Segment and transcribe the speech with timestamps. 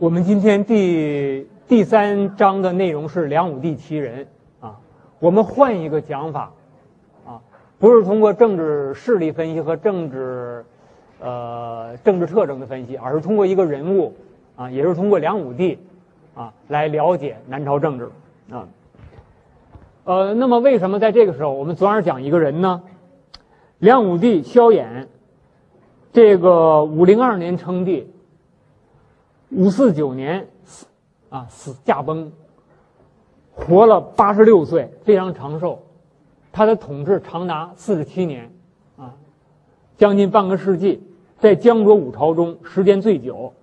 [0.00, 4.28] 我们今天第第三章的内容是梁武帝其人
[4.60, 4.78] 啊。
[5.18, 6.52] 我们换一个讲法
[7.26, 7.42] 啊，
[7.80, 10.64] 不是通过政治势力分析和政治
[11.20, 14.14] 呃政治特征的分析，而是通过一个人物
[14.54, 15.80] 啊，也是通过梁武帝
[16.36, 18.08] 啊来了解南朝政治
[18.52, 18.68] 啊。
[20.04, 22.82] 呃，那么为什么在这个时候我们总是讲一个人呢？
[23.80, 25.08] 梁武帝萧衍，
[26.12, 28.08] 这个五零二年称帝。
[29.50, 30.86] 五四九年死
[31.30, 32.30] 啊死驾崩，
[33.54, 35.82] 活了八十六岁，非常长寿。
[36.52, 38.52] 他的统治长达四十七年，
[38.98, 39.14] 啊，
[39.96, 41.02] 将近半个世纪，
[41.38, 43.54] 在江左五朝中时间最久。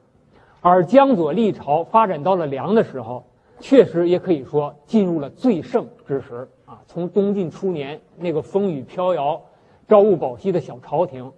[0.62, 3.24] 而江左历朝发展到了梁的时候，
[3.60, 6.82] 确实也可以说进入了最盛之时啊。
[6.88, 9.40] 从东晋初年那个风雨飘摇、
[9.88, 11.32] 朝雾保夕的小朝廷。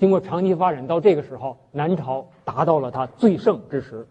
[0.00, 4.06] 经过长期发展，到这个时候，南朝达到了它最盛之时，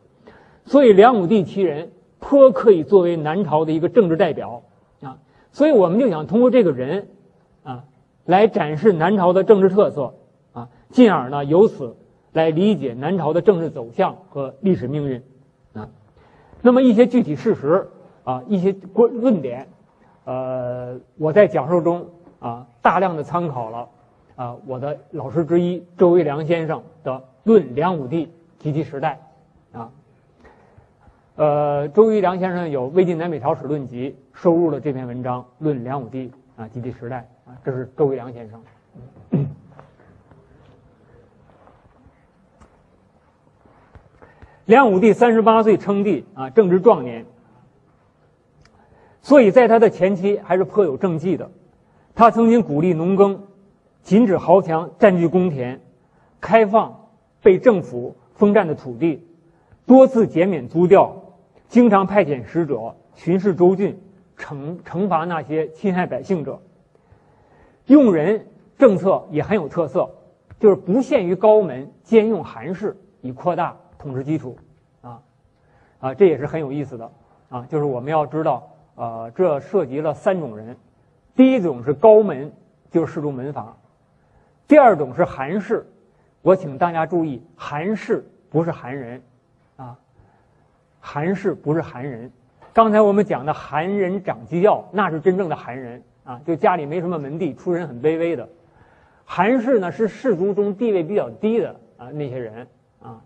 [0.64, 1.90] 所以梁武帝其人
[2.20, 4.62] 颇可以作为南朝的一个政治代表
[5.02, 5.18] 啊。
[5.52, 7.08] 所以我们就想通过这个人
[7.64, 7.86] 啊，
[8.26, 10.14] 来展示南朝的政治特色
[10.54, 11.96] 啊，进而呢由此
[12.34, 15.24] 来理解南朝的政治走向和历史命运
[15.74, 15.90] 啊。
[16.62, 17.88] 那么一些具体事实
[18.24, 19.68] 啊，一些观论点，
[20.26, 22.06] 呃，我在讲授中
[22.38, 23.90] 啊大量的参考了。
[24.40, 27.12] 啊，我的老师之一周维良先生的
[27.44, 29.20] 《论梁武帝及其时代》，
[29.78, 29.92] 啊，
[31.36, 38.64] 呃，周维良先生有《魏晋南北朝史论集》收录了这篇文章《论梁武帝啊及其时代》啊，这是周维良先生。
[44.64, 47.26] 梁武帝三十八岁称帝啊，正值壮年，
[49.22, 51.52] 所以在他的前期还是颇有政绩的，
[52.16, 53.48] 他曾经鼓励农耕。
[54.10, 55.80] 禁止豪强占据公田，
[56.42, 57.10] 开放
[57.44, 59.24] 被政府封占的土地，
[59.86, 61.16] 多次减免租调，
[61.68, 64.02] 经常派遣使者巡视州郡，
[64.36, 66.60] 惩惩罚那些侵害百姓者。
[67.86, 68.48] 用人
[68.80, 70.10] 政策也很有特色，
[70.60, 74.58] 就是不限于高门，兼用寒士，以扩大统治基础。
[75.02, 75.22] 啊，
[76.00, 77.12] 啊，这也是很有意思的。
[77.50, 80.76] 啊，就是我们要知道，呃，这涉及了三种人，
[81.36, 82.52] 第一种是高门，
[82.90, 83.78] 就是适度门阀。
[84.70, 85.84] 第二种是韩氏，
[86.44, 89.20] 我请大家注意，韩氏不是韩人，
[89.78, 89.98] 啊，
[91.00, 92.32] 韩氏不是韩人。
[92.72, 98.48] 刚才我们讲的韩人掌机要，那是真正的韩人啊，就家里没什么门第，出身很卑微的。
[99.26, 102.68] 韩氏呢是氏族中地位比较低的啊那些人
[103.02, 103.20] 啊，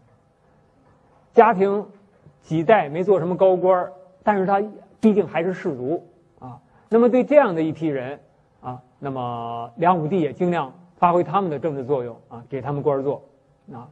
[1.34, 1.86] 家庭
[2.42, 3.92] 几代没做什么高官
[4.24, 4.64] 但是他
[5.02, 6.08] 毕竟还是氏族
[6.40, 6.58] 啊。
[6.88, 8.18] 那么对这样的一批人
[8.62, 10.74] 啊，那么梁武帝也尽量。
[11.04, 13.22] 发挥他们的政治作用啊，给他们官做，
[13.74, 13.90] 啊，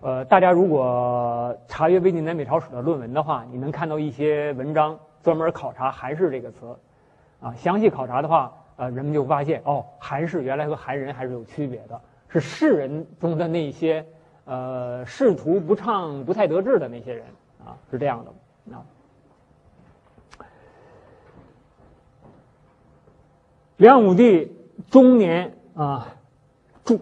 [0.00, 6.76] 呃，大家如果查阅魏晋南北朝史的论文的话，你能看到一些文章专门考察“韩氏”这个词，
[7.40, 14.04] 啊，详细考察的话，呃，人们就发现哦，韩氏原来和韩人还是有区别的，是士人中的那些
[14.46, 17.24] 呃仕途不畅、不太得志的那些人
[17.64, 18.82] 啊，是这样的啊。
[23.76, 24.52] 梁武帝
[24.90, 26.08] 中年啊。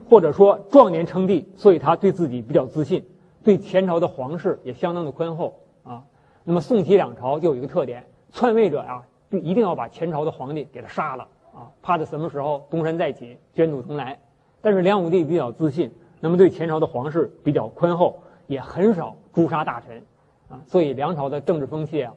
[0.08, 3.04] 或者说壮年称帝，所以他对自己比较自信，
[3.42, 6.02] 对前朝的皇室也相当的宽厚啊。
[6.42, 8.02] 那么宋齐两朝就有一个特点，
[8.32, 14.18] 篡位者呀，就一定要把前朝的皇帝给他杀了啊，怕他什么时候东山再起，卷土重来。
[14.62, 20.02] 但是梁武帝比较自信，那么对前朝的皇室比较宽厚，也很少诛杀大臣
[20.48, 20.58] 啊。
[20.66, 22.14] 所以梁朝的政治风气啊，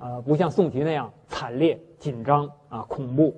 [0.00, 3.34] 呃，不像宋齐那样惨烈、紧张啊、恐怖。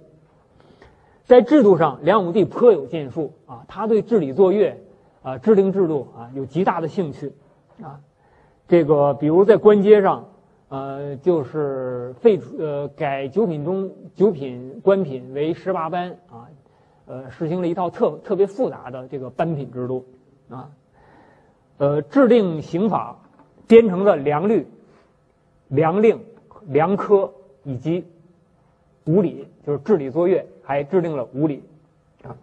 [1.29, 4.79] 在制度上，梁武帝颇有建树啊，他对治理作乐，
[5.23, 7.35] 啊，制定制度啊，有极大的兴趣，
[7.83, 8.01] 啊，
[8.67, 10.31] 这个比如在官阶上，
[10.71, 16.49] 呃，就是废除呃改九品中九品官品为十八班啊，
[17.05, 20.07] 呃，实行了一套特特别复杂的这个班品制度
[20.49, 20.71] 啊，
[21.77, 23.19] 呃，制定刑法，
[23.67, 24.67] 编成了良律、
[25.69, 26.21] 良令、
[26.67, 27.35] 良科
[27.65, 28.07] 以及
[29.09, 30.47] 五礼，就是治理作乐。
[30.69, 31.65] 还制定了五礼，
[32.23, 32.37] 啊，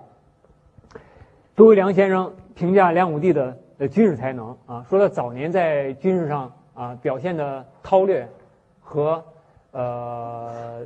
[1.56, 8.28] 周维良先生评价梁武帝的呃军事才能啊，说他早年在军事上啊表现的韬略
[8.82, 9.24] 和
[9.74, 10.82] 呃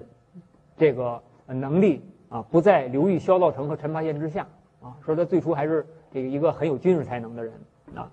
[0.75, 4.45] 这个能力啊不在刘裕、萧道成和陈霸先之下
[4.81, 7.53] 啊，说他最初还是这个一个很有军事才能的人
[7.95, 8.11] 啊，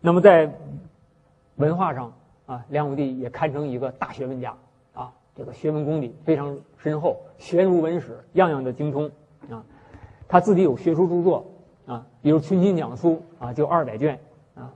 [0.00, 0.52] 那么在
[1.54, 2.12] 文化上
[2.46, 4.52] 啊，梁武帝也堪称一个大学问家。
[5.36, 9.10] 这个学问功底非常深厚，学如文史，样样的精通
[9.50, 9.64] 啊。
[10.28, 11.44] 他自己有学术著作
[11.86, 14.18] 啊，比如《群经讲书》啊，就二百卷
[14.54, 14.72] 啊；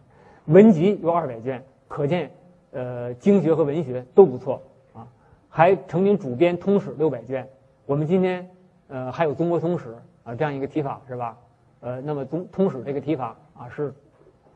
[0.47, 2.31] 文集有二百卷可见，
[2.73, 4.61] 呃，经学和文学都不错
[4.93, 5.07] 啊。
[5.49, 7.49] 还曾经主编《通史》六百卷。
[7.87, 8.51] 我们今天，
[8.89, 9.89] 呃，还有《中国通史》
[10.25, 11.39] 啊这样一个提法是吧？
[11.81, 13.95] 呃，那么《通通史》这个提法啊，是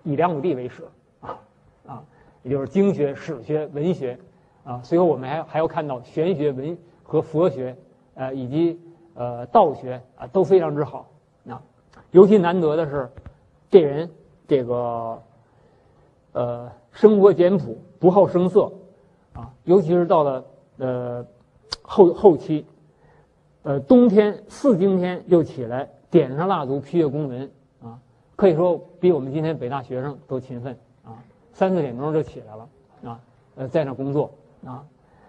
[0.02, 0.82] 以梁武帝为始
[1.20, 1.38] 啊
[1.86, 2.04] 啊，
[2.42, 4.18] 也就是经学、史学、文学
[4.64, 4.80] 啊。
[4.82, 7.76] 随后我们还还要看到玄学、文和佛学，
[8.14, 8.80] 呃，以及
[9.14, 11.08] 呃道学啊都非常之好
[11.48, 11.62] 啊。
[12.10, 13.10] 尤其难得的是，
[13.70, 14.10] 这人
[14.46, 15.22] 这个
[16.32, 18.70] 呃生活简朴，不好声色
[19.32, 19.52] 啊。
[19.64, 20.44] 尤其是到了
[20.78, 21.26] 呃
[21.82, 22.66] 后后期，
[23.62, 27.50] 呃冬天四更天就起来点上蜡烛批阅公文
[27.82, 27.98] 啊，
[28.36, 31.16] 可以说比我们今天北大学生都勤奋啊。
[31.52, 32.68] 三四点钟就起来了
[33.04, 33.20] 啊，
[33.56, 34.30] 呃在那工作
[34.66, 34.84] 啊，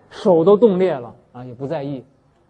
[0.10, 2.04] 手都冻裂了啊也不在意，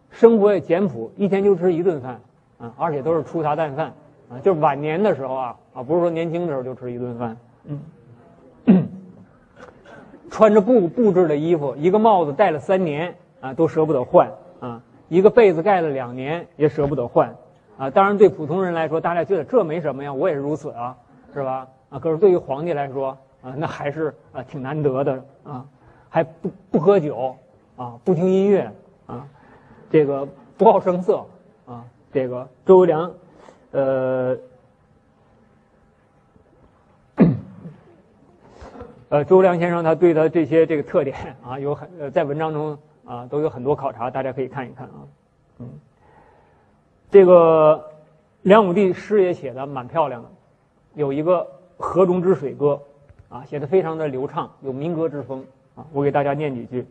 [0.10, 2.20] 生活也简朴，一天就吃一顿饭
[2.58, 3.94] 啊，而且都是粗茶淡饭。
[4.30, 7.38] 啊，就是晚年的时候啊，啊，不是说年轻的时候就吃一顿饭，
[8.66, 8.88] 嗯，
[10.32, 14.32] 穿着布布制的衣服，一个帽子戴了三年啊，都舍不得换
[14.62, 17.36] 啊，一个被子盖了两年也舍不得换
[17.78, 17.90] 啊。
[17.90, 20.96] 当然，对普通人来说，大家觉得这没什么呀，我也是如此啊，
[21.34, 21.68] 是吧？
[21.90, 25.66] 啊，可是对于皇帝来说啊，那还是啊挺难得的啊，
[26.14, 27.36] 还不不喝酒
[27.76, 28.72] 啊，不听音乐
[29.08, 29.28] 啊，
[29.90, 30.28] 这个
[30.60, 31.26] 不好声色
[31.66, 33.12] 啊，这个周游良。
[33.72, 34.38] 呃，
[39.10, 45.10] 呃，周良先生他对他这些这个特点啊，有很在文章中啊都有很多考察，大家可以看一看啊。
[45.58, 45.68] 嗯，
[47.10, 47.90] 这个
[48.44, 50.30] 梁武帝诗也写的蛮漂亮的，
[50.94, 51.40] 有一个
[51.84, 52.80] 《河中之水歌》，
[53.36, 55.44] 啊，写的非常的流畅，有民歌之风
[55.76, 55.86] 啊。
[55.92, 56.86] 我给大家念几句：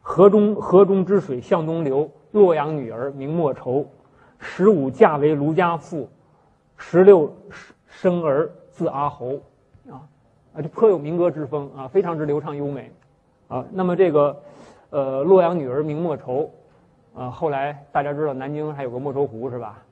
[0.00, 3.86] 河中河中之水向东流，洛阳女儿名莫愁。
[4.42, 6.08] 十五嫁为卢家妇，
[6.78, 7.30] 十六
[7.86, 9.34] 生儿字阿侯，
[9.90, 10.00] 啊，
[10.54, 12.90] 啊，就颇有民歌之风啊，非常之流畅优美，
[13.48, 14.34] 啊，那么这个，
[14.88, 16.50] 呃，洛阳女儿名莫愁，
[17.14, 19.82] 啊，后来大家知道南京还有个莫愁湖是吧？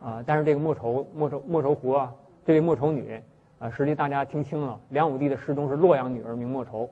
[0.00, 2.14] 啊，但是这个莫愁莫愁莫愁湖啊，
[2.46, 3.20] 这位莫愁女
[3.58, 6.88] 啊，实际大家听清了，梁武帝的诗中是洛阳女儿名莫愁，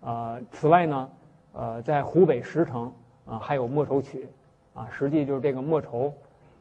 [0.00, 1.08] 啊，此外呢，
[1.52, 2.92] 呃，在湖北石城
[3.26, 4.28] 啊，还有莫愁曲。
[4.74, 6.14] 啊，实际就是这个莫愁，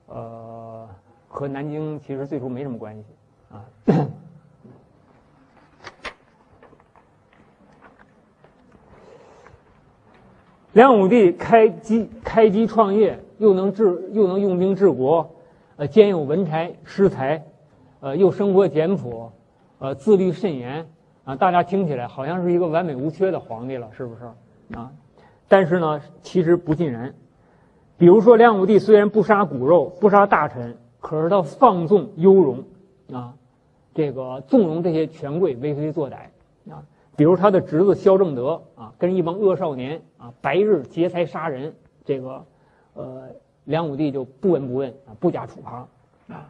[0.07, 0.89] 呃，
[1.28, 3.06] 和南京其实最初没什么关系
[3.51, 3.63] 啊。
[10.74, 15.30] 梁武帝开基开基创业，又能治又能用兵治国，
[15.75, 17.45] 呃，兼有文才诗才，
[18.00, 19.31] 呃，又生活简朴，
[19.78, 20.90] 呃，自律甚严
[21.28, 21.36] 啊。
[21.36, 24.24] 大家听起来好像是一个完美无缺的皇帝了，是不是
[24.76, 24.92] 啊？
[25.48, 27.14] 但是呢，其实不尽然。
[27.98, 32.64] 比如说，梁武帝虽然不杀骨肉，不杀大臣，可是他放纵优容，
[33.12, 33.34] 啊，
[33.96, 36.16] 这个纵容这些权贵为非作歹，
[36.72, 36.84] 啊，
[37.16, 41.74] 比如他的侄子萧正德啊，跟一帮恶少年啊，白日劫财杀人，
[42.06, 42.46] 这个，
[42.94, 43.30] 呃，
[43.64, 45.88] 梁武帝就不闻不问啊，不加处罚，
[46.28, 46.50] 啊，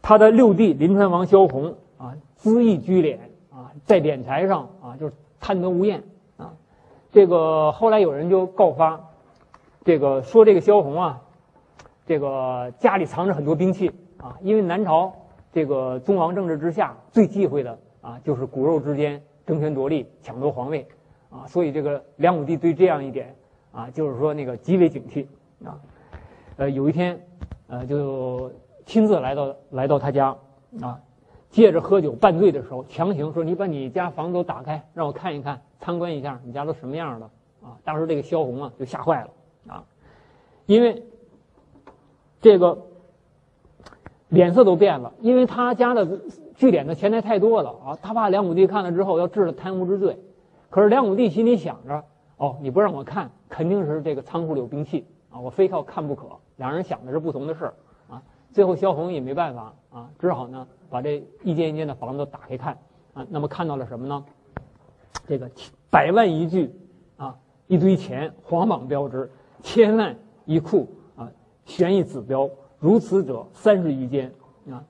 [0.00, 3.18] 他的六弟临川王萧红啊，恣意居敛
[3.84, 6.02] 在敛财上啊，就是贪得无厌
[6.36, 6.52] 啊，
[7.12, 9.00] 这个后来有人就告发。
[9.84, 11.22] 这个说这个萧红啊，
[12.04, 15.12] 这个家里藏着很多兵器啊，因为南朝
[15.50, 20.86] 这个宗王政治之下最忌讳的啊，就是骨肉之间争权夺利、抢夺皇位
[21.30, 23.34] 啊，所以这个梁武帝对这样一点
[23.72, 25.26] 啊，就是说那个极为警惕
[25.66, 25.80] 啊。
[26.56, 27.18] 呃，有一天，
[27.68, 28.52] 呃，就
[28.84, 30.36] 亲自来到来到他家
[30.82, 31.00] 啊，
[31.50, 37.26] 借着喝酒半醉的时候，强行说：“你把你家房子都打开，让我看一看，参观一下你家都什么样的
[37.62, 39.30] 啊？”当时这个萧红啊就吓坏了。
[39.68, 39.84] 啊，
[40.66, 41.02] 因为
[42.40, 42.78] 这个
[44.28, 46.06] 脸色都变了，因为他家的
[46.54, 50.18] 聚敛的钱财太多了啊，他怕梁武帝看了之后要治了贪污之罪。
[50.70, 52.04] 可是梁武帝心里想着，
[52.36, 56.26] 哦，你不让我看，肯定是这个仓库里有兵器啊，我非要看不可。
[56.56, 57.74] 两人想的是不同的事儿
[58.10, 58.22] 啊。
[58.52, 62.78] 最后萧红也没办法啊，只好呢把这一间一间的房子打开看
[63.14, 63.26] 啊。
[63.30, 64.24] 那么看到了什么呢？
[65.26, 65.50] 这个
[65.90, 66.74] 百万一具
[67.16, 69.30] 啊，一堆钱，黄榜标志。
[69.60, 71.28] 千万一库啊，
[71.64, 74.32] 悬一子标，如此者三十余间
[74.70, 74.84] 啊。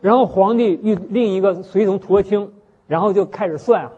[0.00, 2.52] 然后皇帝与另一个随从驼青，
[2.88, 3.92] 然后就开始算啊，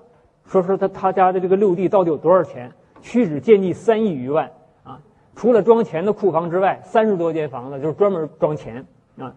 [0.44, 2.70] 说说他他家的这个六弟到底有多少钱？
[3.00, 4.52] 屈指见计三亿余万
[4.84, 5.00] 啊。
[5.34, 9.34] 除了装钱的库房之外，三十多间房子就是专门装钱啊。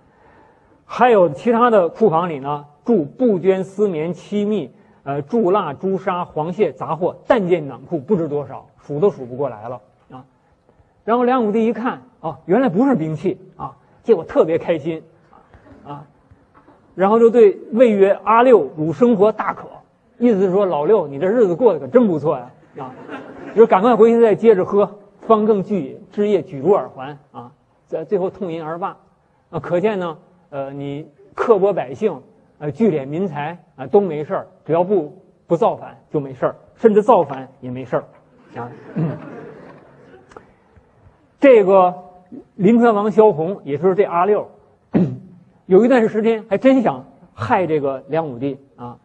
[0.86, 4.72] 还有其他的库房里呢，贮布绢丝棉漆蜜，
[5.04, 10.24] 呃，贮蜡朱砂黄蟹杂货，但见囊库不知多少，数都数不过来了啊。
[11.04, 15.04] 然后梁武帝一看，哦，原来不是兵器啊，结果特别开心，
[15.86, 16.06] 啊，
[16.94, 19.68] 然后就对魏曰：“阿六，汝生活大可，
[20.18, 22.94] 意思是说老六，你这日子过得可真不错呀啊！
[23.54, 24.90] 就是赶快回去再接着喝，
[25.22, 27.52] 方更具枝叶举入耳环啊，
[27.88, 28.98] 在最后痛饮而罢
[29.50, 29.60] 啊！
[29.60, 30.18] 可见呢，
[30.50, 32.22] 呃，你刻薄百姓，
[32.60, 38.04] 呃，聚敛民财啊，都没事儿，只要不不造反就没事儿，甚至造反也没事儿
[38.56, 38.72] 啊。
[41.40, 41.94] 这个
[42.56, 44.50] 临川王萧红，也就是这阿六，
[45.68, 48.98] 有一段时间还真想害这个梁武帝啊。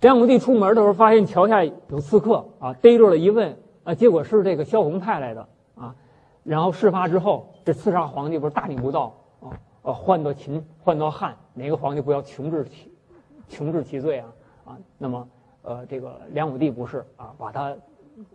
[0.00, 5.94] 梁武帝出门的时候，发现桥下有刺客啊，逮住了一问啊，结果是这个萧红派来的啊。
[6.44, 9.14] 然后事发之后，这刺杀皇帝不是大逆不道？
[9.88, 12.92] 呃，换到秦，换到汉，哪个皇帝不要穷治其
[13.48, 14.26] 穷治其罪啊？
[14.66, 15.26] 啊，那么
[15.62, 17.74] 呃，这个梁武帝不是啊，把他。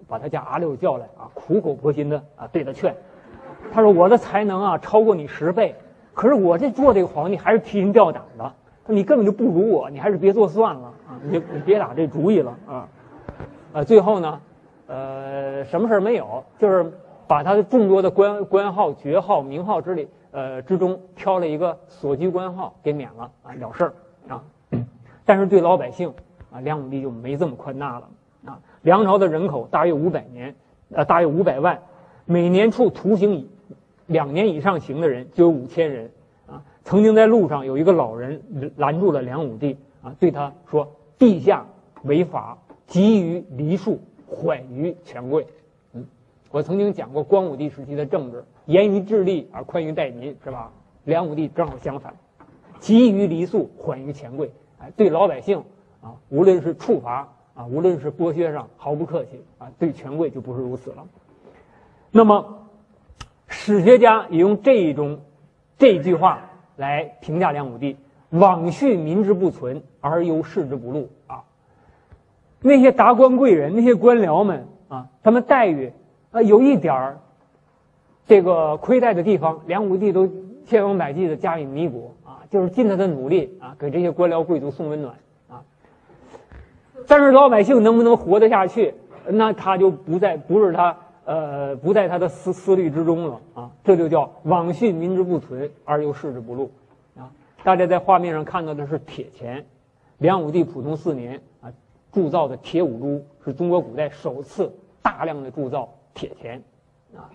[0.08, 2.96] 把他家阿六叫来啊，苦口婆心的啊对他劝，
[3.70, 5.76] 他说我的才能啊超过你十倍，
[6.14, 8.54] 可是我这做这个皇帝还是提心吊胆的。
[8.86, 12.88] 你根本就不如我，你还是别做算了啊，你你别打这主意了啊。
[13.74, 14.40] 呃，最后呢，
[14.88, 16.90] 呃，什么事儿没有，就是
[17.28, 23.94] 把他的众多的官官号、爵号、名号之里呃之中挑了一个所居官号给免了啊了事儿
[24.28, 24.44] 啊。
[25.24, 26.14] 但是对老百姓
[26.52, 28.10] 啊，梁武帝就没这么宽大了
[28.44, 28.60] 啊。
[28.82, 30.54] 梁朝的人口大约五百年，
[30.92, 31.80] 呃，大约五百万，
[32.26, 33.50] 每年处徒刑以
[34.08, 36.12] 两年以上刑的人就有五千人，
[36.46, 38.42] 啊，曾经在路上有一个老人
[38.76, 41.66] 拦住了梁武帝，啊，对他说：“陛下
[42.04, 45.48] 违法，急于梨树，缓于权贵。”
[46.54, 50.72] 我曾经讲过光武帝时期的政治，严于治吏而宽于待民，是吧？
[51.04, 52.14] 梁武帝正好相反，
[52.80, 55.64] 急于梨树，缓于权贵，哎，对老百姓
[56.00, 57.28] 啊，无论是处罚。
[57.56, 61.06] 啊，无论是剥削上毫不客气啊，对权贵就不是如此了。
[62.10, 62.68] 那么，
[63.48, 65.20] 史学家也用这一种
[65.78, 67.96] 这句话来评价梁武帝
[68.34, 71.44] ：“罔恤民之不存，而忧士之不禄。”啊，
[72.60, 75.94] 那些达官贵人、那些官僚们啊，他们待遇
[76.34, 77.18] 啊有一点儿
[78.28, 80.30] 这个亏待的地方，梁武帝都
[80.66, 85.16] 千方百计的加以弥补啊，就是尽他的努力啊，给这些官僚贵族送温暖
[85.50, 85.64] 啊。
[87.08, 88.94] 但是老百姓能不能活得下去，
[89.28, 93.72] 那他就不在不是他呃不在他的思思虑之中了啊！
[93.84, 96.72] 这就叫罔恤民之不存而又视之不禄
[97.18, 97.30] 啊！
[97.64, 99.66] 大家在画面上看到的是铁钱，
[100.18, 101.72] 梁武帝普通四年啊
[102.12, 106.62] 铸造的铁五铢是中国古代首次大量的铸造铁钱
[107.16, 107.30] 啊。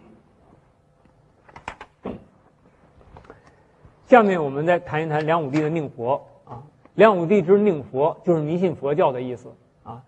[4.06, 6.62] 下面我们再谈一谈梁武帝的宁佛啊。
[6.94, 9.54] 梁武帝之宁佛，就是迷信佛教的意思
[9.84, 10.02] 啊，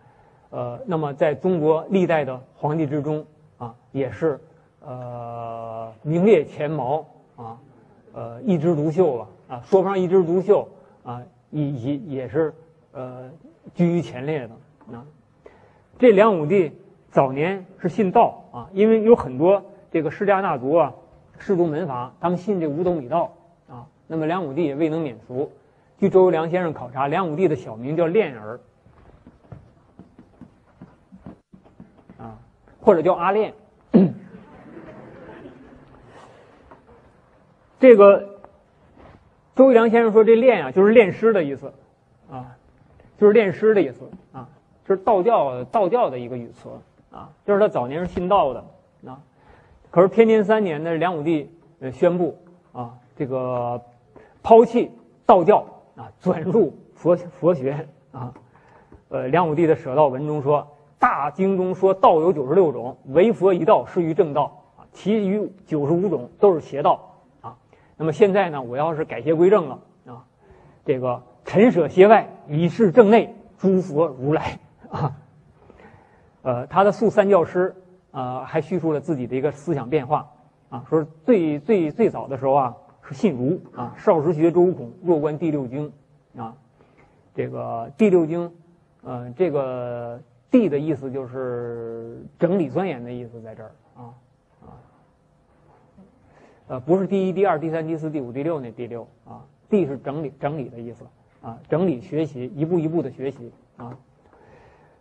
[0.50, 3.25] 呃，那么在中国历代的皇帝之中
[3.59, 4.41] 啊，也是
[4.81, 7.61] 呃名列前茅啊，
[8.12, 10.69] 呃一枝独秀了啊，说不上一枝独秀
[11.05, 12.53] 啊，也也也是
[12.91, 13.31] 呃
[13.75, 14.55] 居于前列的
[14.97, 15.07] 啊。
[15.99, 16.73] 这梁武帝
[17.12, 20.95] 早年是信道啊，因为有很多这个世家大族啊，
[21.38, 23.33] 士族门阀，他们信这五斗米道
[23.69, 25.52] 啊，那么梁武帝也未能免俗。
[25.99, 28.61] 据周游良先生考察，梁武帝的小名叫练儿，
[32.19, 32.38] 啊，
[32.80, 33.54] 或者叫阿练。
[37.78, 38.40] 这个
[39.54, 41.73] 周游良先生说，这练啊，就是练诗的意思，
[42.30, 42.57] 啊，
[43.19, 44.49] 就是练诗的意思，啊，
[44.87, 46.69] 就是道教道教的一个语词，
[47.11, 48.64] 啊，就是他早年是信道的，
[49.07, 49.21] 啊，
[49.90, 51.50] 可是天监三年呢，梁武帝
[51.81, 52.38] 呃宣布
[52.73, 53.81] 啊，这个
[54.43, 54.90] 抛弃
[55.26, 55.64] 道教。
[55.97, 58.33] 啊，转入佛佛学啊，
[59.11, 60.67] 呃，梁武帝的舍道文中说，
[60.99, 67.55] 大经中说道有九十六种，唯佛一道是于正道啊，其余九十五种都是邪道啊。
[67.99, 70.25] 那么现在呢，我要是改邪归正了啊，
[70.87, 75.14] 这个陈舍邪外，以示正内，诸佛如来啊。
[76.42, 77.75] 呃，他的素三教师
[78.11, 80.30] 啊，还叙述了自己的一个思想变化
[80.68, 82.76] 啊，说最最最早的时候啊。
[83.02, 85.90] 是信儒啊，少时学周孔，弱观第六经，
[86.37, 86.54] 啊，
[87.35, 88.52] 这个第六经，
[89.02, 94.14] 呃，这个“第”的意思就是整理钻研的意思，在这儿啊
[94.61, 94.68] 啊，
[96.68, 101.04] 呃，不是第一、第二、第三、第四、第五、第六那第六啊，“第”是整理整理的意思
[101.42, 103.97] 啊，整理学习，一步一步的学习啊。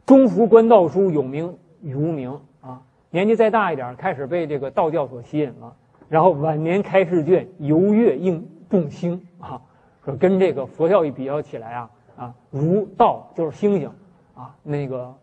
[0.10, 5.76] 中服观道书，有名与无名啊，年纪再大一点，开始被这个道教所吸引了。
[6.08, 9.62] 然后晚年开试卷，游月应众星啊，
[10.04, 13.88] 说跟这个佛教一比较起来啊啊，儒道就是星星
[14.34, 15.14] 啊，那个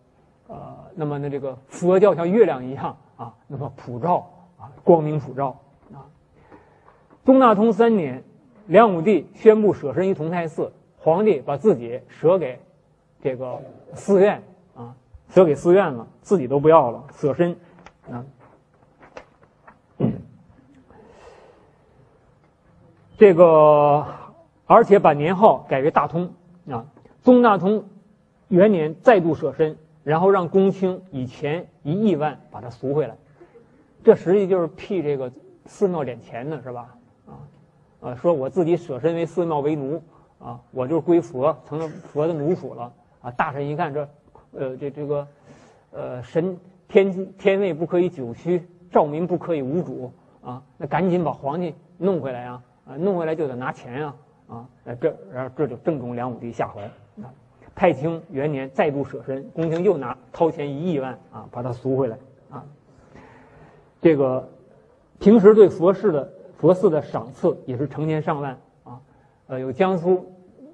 [0.47, 5.59] 呃，那么呢这个佛教像月亮一样啊，那么普照啊，光明普照
[5.93, 6.07] 啊。
[7.25, 8.23] 东大通三年，
[8.69, 12.61] 梁武帝宣布舍身于同泰寺，皇帝把自己舍给
[13.21, 13.61] 这个
[13.93, 14.41] 寺院，
[15.29, 17.57] 舍给寺院了，自己都不要了，舍身
[18.11, 18.25] 啊。
[23.19, 24.07] 这个，
[24.67, 26.31] 而且把年号改为大通
[26.71, 26.87] 啊。
[27.23, 27.85] 宗大通
[28.49, 33.17] 元年再度舍身，然后让公卿以钱一亿万把他赎回来。
[34.05, 35.33] 这实际就是替这个
[35.65, 36.95] 寺庙敛钱呢，是吧？
[37.27, 37.41] 啊，
[38.01, 40.01] 呃，说我自己舍身为寺庙为奴
[40.39, 42.93] 啊，我就是归佛，成了佛的奴属了
[43.23, 43.31] 啊。
[43.31, 44.09] 大臣一看这，
[44.53, 45.29] 呃，这这个，
[45.91, 50.13] 呃，神天天位不可以久虚，兆民不可以无主
[50.43, 52.63] 啊，那赶紧把皇帝弄回来啊。
[52.89, 54.15] 啊，弄回来就得拿钱啊！
[54.47, 54.69] 啊，
[55.01, 56.85] 这然后这就正中梁武帝下怀。
[57.21, 57.27] 啊，
[57.75, 62.17] 太清元年再度舍身，宫廷又拿掏钱一亿万啊，把他赎回来
[62.49, 62.65] 啊。
[64.01, 64.49] 这个
[65.19, 69.01] 平时对佛寺的佛寺的赏赐也是成千上万啊。
[69.49, 70.25] 呃，有江苏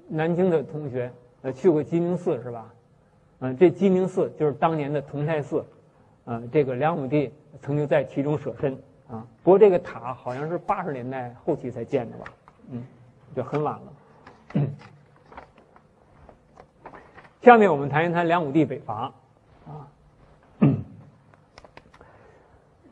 [0.07, 1.11] 南京的同学
[1.41, 2.71] 呃去过鸡鸣寺是吧？
[3.43, 5.65] 嗯，这鸡鸣寺就是当年的同泰寺，
[6.23, 7.29] 啊，这个梁武帝
[7.61, 8.77] 曾经在其中舍身。
[9.09, 12.25] 啊，不过这个塔好像是八十年代后期才建的吧？
[12.71, 12.81] 嗯，
[13.35, 14.61] 就很晚了。
[17.41, 19.13] 下面我们谈一谈梁武帝北伐。
[19.67, 19.87] 啊，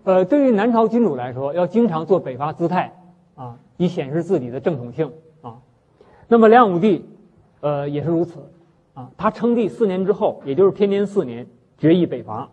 [0.03, 2.93] 呃，对于南朝君主来说，要经常做北伐姿态
[3.35, 5.61] 啊，以显示自己的正统性啊。
[6.27, 7.09] 那么梁武帝，
[7.61, 8.51] 呃，也是如此
[8.93, 9.11] 啊。
[9.17, 12.49] 他称帝四年之后，也就是天监四年，决议北伐。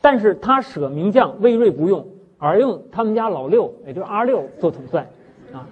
[0.00, 2.06] 但是他舍名将魏睿不用。
[2.42, 5.10] 而用他们家老六，也就是阿六做统帅，
[5.52, 5.68] 啊，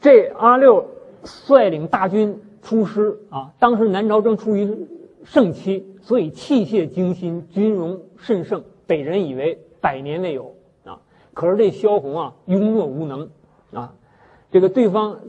[0.00, 0.88] 这阿六
[1.22, 3.52] 率领大军出师啊。
[3.58, 4.88] 当时南朝正处于
[5.24, 10.56] 盛期，所以器械精心，军容甚盛，北人以为百年未有
[10.86, 11.02] 啊。
[11.34, 13.28] 可是这萧红啊，庸懦无能
[13.74, 13.92] 啊。
[14.50, 15.20] 这个对方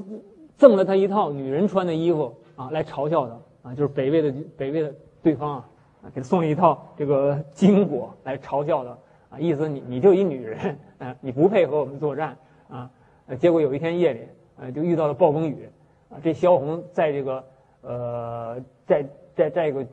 [0.62, 5.68] 赠了他一套女人穿的衣服啊，来嘲笑他啊，就是北魏的北魏的对方啊。
[6.14, 8.92] 给他送了一套这个金果来嘲笑他
[9.32, 12.38] 啊，意思你你就一女人啊，你不配合我们作战
[12.70, 12.88] 啊。
[13.40, 14.20] 结果有一天夜里，
[14.60, 15.68] 呃，就遇到了暴风雨
[16.12, 16.22] 啊。
[16.24, 17.44] 这萧红在这个
[17.82, 19.04] 呃，在
[19.36, 19.88] 在在这个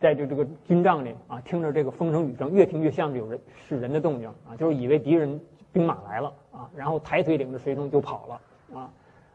[0.00, 5.40] 在这这个军帐里啊，听着这个风声雨声，越听越像是有人是人的动静啊，就是以为敌人
[5.72, 8.90] 兵马来了啊，然后抬腿领着随从就跑了啊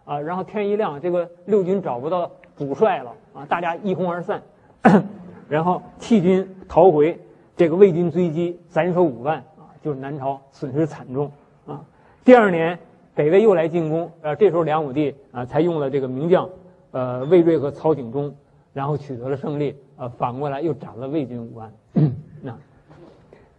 [0.08, 4.42] 啊，然后天一亮，这个六军找不到主帅了啊，大家一哄而散。
[5.50, 7.20] 然后弃军逃回，
[7.58, 11.30] 这个魏军追击，斩首五万啊，就是南朝损失惨重
[11.66, 11.82] 啊。
[12.24, 12.80] 第二年，
[13.14, 16.50] 北魏又来进攻，呃，这时候梁武帝啊才用了这个名将，
[16.92, 18.34] 呃，魏睿和曹景忠，
[18.74, 21.72] 然后取得了胜利，呃，反过来又斩了魏军五万。
[22.42, 22.56] 那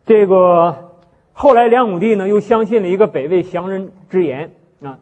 [0.06, 0.92] 这个
[1.34, 4.50] 后来梁武帝呢又相信了一个北魏降人之言
[4.82, 4.98] 啊，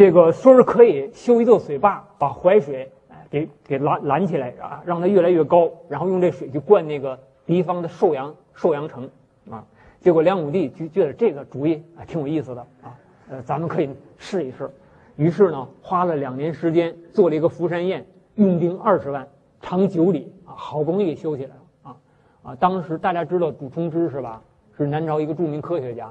[0.00, 2.90] 这个说是可以修一座水坝，把淮水。
[3.30, 9.08] 给给拦拦起来啊，让它越来越高，然后用这水去灌那个敌方的寿阳寿阳城
[9.50, 9.62] 啊。
[10.00, 12.96] 结果梁武帝就觉得这个主意啊挺有意思的啊，
[13.28, 14.70] 呃，咱们可以试一试。
[15.16, 18.02] 于是呢，花了两年时间做了一个福山堰，
[18.36, 19.28] 用兵二十万，
[19.60, 21.96] 长九里啊，好不容易修起来了啊
[22.42, 22.56] 啊！
[22.56, 24.42] 当时大家知道祖冲之是吧？
[24.78, 26.10] 是南朝一个著名科学家。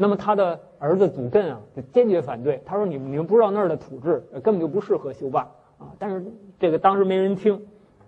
[0.00, 2.62] 那么他的儿子祖艮啊，就坚决反对。
[2.64, 5.40] 他说：“你们你们不知道那儿的土质根本就不适合修坝。”
[5.78, 6.24] 啊，但是
[6.58, 7.60] 这个当时没人听，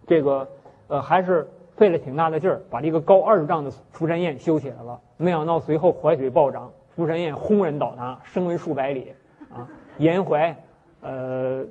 [0.06, 0.48] 这个
[0.88, 5.00] 呃还是费了挺大的劲儿，把这个高二十丈的福山堰修起来了。
[5.16, 9.12] 没想到随后淮水暴涨，福山堰轰然倒塌，升为数百里，
[9.52, 10.56] 啊，沿淮，
[11.00, 11.64] 呃，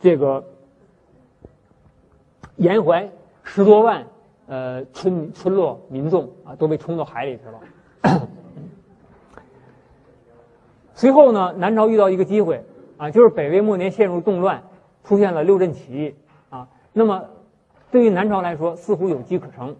[0.00, 0.44] 这个
[2.56, 3.08] 沿淮
[3.42, 4.06] 十多万
[4.46, 8.28] 呃村村落民众啊都被冲到海里去了。
[10.96, 12.64] 随后呢，南朝遇到一个机会
[12.96, 14.60] 啊，就是北魏末年陷入动乱。
[15.04, 16.14] 出现了六镇起义
[16.50, 17.26] 啊，那么
[17.92, 19.76] 对于南朝来说似乎有机可乘。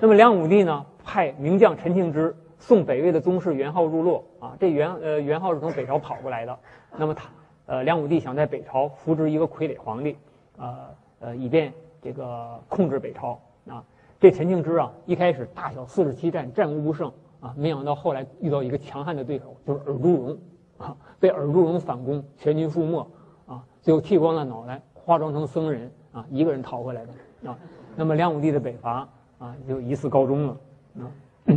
[0.00, 4.56] 那么梁武帝呢，派名将陈庆之送北魏的宗室元昊入洛啊。
[4.58, 6.58] 这元呃元昊是从北朝跑过来的。
[6.96, 7.28] 那么他
[7.66, 10.16] 呃梁武帝想在北朝扶植一个傀儡皇帝，
[10.56, 10.76] 呃
[11.20, 13.84] 呃以便这个控制北朝啊。
[14.18, 20.38] 这陈庆之啊，一开始大小四十七战战无不胜啊，没想到后来遇到一个强悍的对手，就是尔朱荣
[20.78, 23.06] 啊，被尔朱荣反攻，全军覆没。
[23.46, 27.58] 啊，最后剃光了脑袋，化妆成僧人啊，一个人逃回来的啊。
[27.96, 30.56] 那么梁武帝的北伐啊，就以此告终了
[30.98, 31.10] 啊。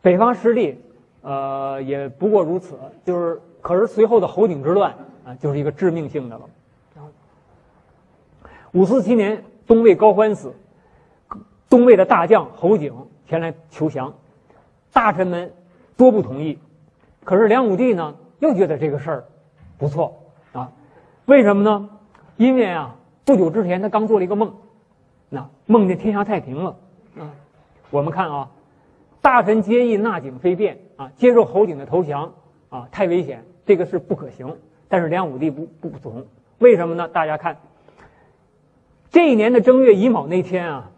[0.00, 0.80] 北方失利，
[1.20, 2.78] 呃，也不过如此。
[3.04, 6.44] 就是，可是随后的侯景之乱啊，就是一个致命性的了。
[8.72, 10.54] 五四七年，东魏高欢死，
[11.68, 12.94] 东魏的大将侯景
[13.26, 14.14] 前来求降，
[14.92, 15.52] 大臣们
[15.96, 16.58] 多不同意。
[17.24, 19.24] 可是梁武帝呢，又觉得这个事儿
[19.78, 20.72] 不错啊。
[21.26, 21.88] 为什么呢？
[22.36, 24.54] 因为啊，不久之前他刚做了一个梦，
[25.28, 26.76] 那梦见天下太平了。
[27.16, 27.30] 啊，
[27.90, 28.50] 我们看啊，
[29.20, 32.32] 大臣皆议纳景非变啊，接受侯景的投降
[32.70, 34.56] 啊，太危险，这个是不可行。
[34.88, 36.26] 但是梁武帝不不从，
[36.58, 37.08] 为什么呢？
[37.08, 37.58] 大家看，
[39.10, 40.90] 这一年的正月乙卯那天啊，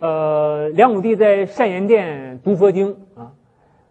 [0.00, 3.32] 呃，梁武帝在善言殿读佛经啊，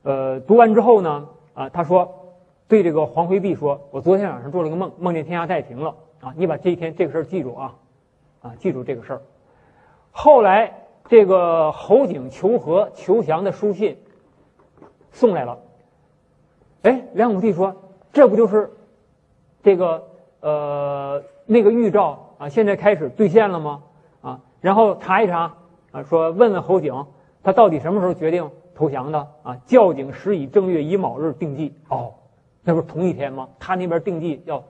[0.04, 2.36] 呃，读完之后呢，啊，他说
[2.68, 7.76] 对这个黄回弼说：“我昨天晚上做了个梦，梦见天下太平了啊，你把这一天这个事儿记住啊，
[8.42, 9.22] 啊，记住这个事儿。”
[10.12, 10.74] 后来。
[11.10, 13.98] 这个侯景求和求降的书信
[15.14, 15.58] 送来了，
[16.82, 17.74] 哎，梁武帝说
[18.12, 18.70] ：“这不就是
[19.64, 20.04] 这个
[20.42, 22.50] 呃那个预兆啊？
[22.50, 23.84] 现在开始兑现了吗？”
[24.20, 25.54] 啊，然后查一查
[26.04, 27.06] 说问问侯景，
[27.44, 29.28] 他到底什么时候决定投降的？
[29.44, 31.74] 啊，校景时以正月乙卯日定计。
[31.90, 32.14] 哦，
[32.64, 33.48] 那不是同一天吗？
[33.60, 34.64] 他那边定计要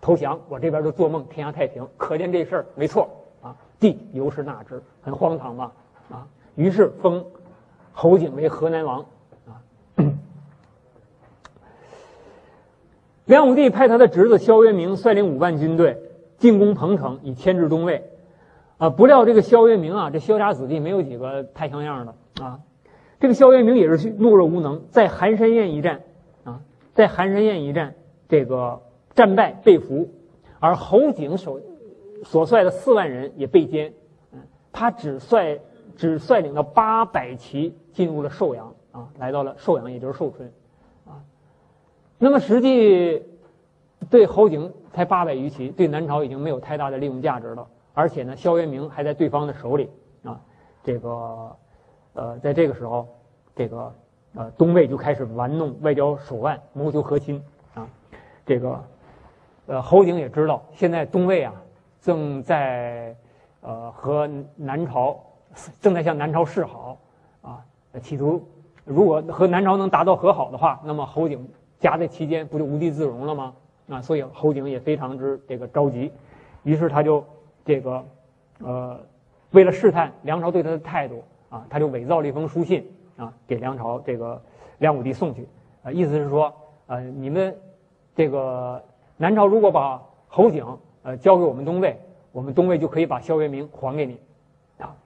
[0.00, 3.08] 投降，我这边就做梦天下太平，可见这事儿没错
[3.42, 3.56] 啊。
[3.78, 5.72] 帝由是纳之，很荒唐吧？
[6.10, 7.24] 啊，于是封
[7.92, 9.04] 侯景为河南王。
[9.46, 9.62] 啊，
[13.24, 15.96] 梁武帝派他的侄子萧渊明率领五万军队
[16.38, 18.02] 进攻彭城，以牵制东魏。
[18.82, 22.60] 啊，不料这个萧渊明啊，这萧家子弟没有几个太像样的啊。
[23.20, 26.00] 这个萧渊明也是懦弱无能，在寒山宴一战
[26.42, 26.60] 啊，
[26.92, 27.94] 在寒山宴一战
[28.28, 28.80] 这个
[29.14, 30.10] 战败被俘，
[30.58, 31.60] 而侯景所
[32.24, 33.92] 所率的四万人也被歼。
[34.32, 34.40] 嗯，
[34.72, 35.60] 他只率。
[35.94, 40.50] 只率领了八百骑进入了寿阳啊，来到了寿阳，也就是寿春，
[41.04, 41.20] 啊，
[42.18, 43.22] 那么实际
[44.08, 47.66] 对侯景才八百余骑，对南朝已经没有太大的利用价值了。
[47.94, 49.90] 而且呢，萧渊明还在对方的手里
[50.24, 50.40] 啊，
[50.82, 51.56] 这个
[52.14, 53.08] 呃，在这个时候，
[53.54, 53.94] 这个
[54.34, 57.42] 呃，东魏就开始玩弄外交手腕，谋求和亲
[57.74, 57.88] 啊。
[58.44, 58.84] 这个
[59.66, 61.54] 呃，侯景也知道，现在东魏啊
[62.00, 63.16] 正在
[63.60, 65.18] 呃和南朝。
[65.82, 66.96] 正在向南朝示好，
[67.42, 67.62] 啊，
[68.00, 68.42] 企图
[68.86, 71.46] 如果和南朝能达到和好的话，那么侯景
[71.78, 73.54] 夹在其间不就无地自容了吗？
[73.90, 76.10] 啊，所以侯景也非常之这个着急，
[76.62, 77.22] 于是他就
[77.64, 78.04] 这个
[78.60, 79.00] 呃，
[79.50, 84.40] 为了试探梁朝对他的态度啊，他就伪造了一封书信啊，给梁朝这个
[84.78, 85.48] 梁武帝送去，
[85.82, 86.52] 啊，意思是说，
[86.86, 87.56] 呃，你们
[88.14, 88.82] 这个
[89.16, 90.66] 南朝如果把侯景
[91.02, 91.98] 呃交给我们东魏，
[92.32, 94.18] 我们东魏就可以把萧渊明还给你。
[94.78, 94.96] 啊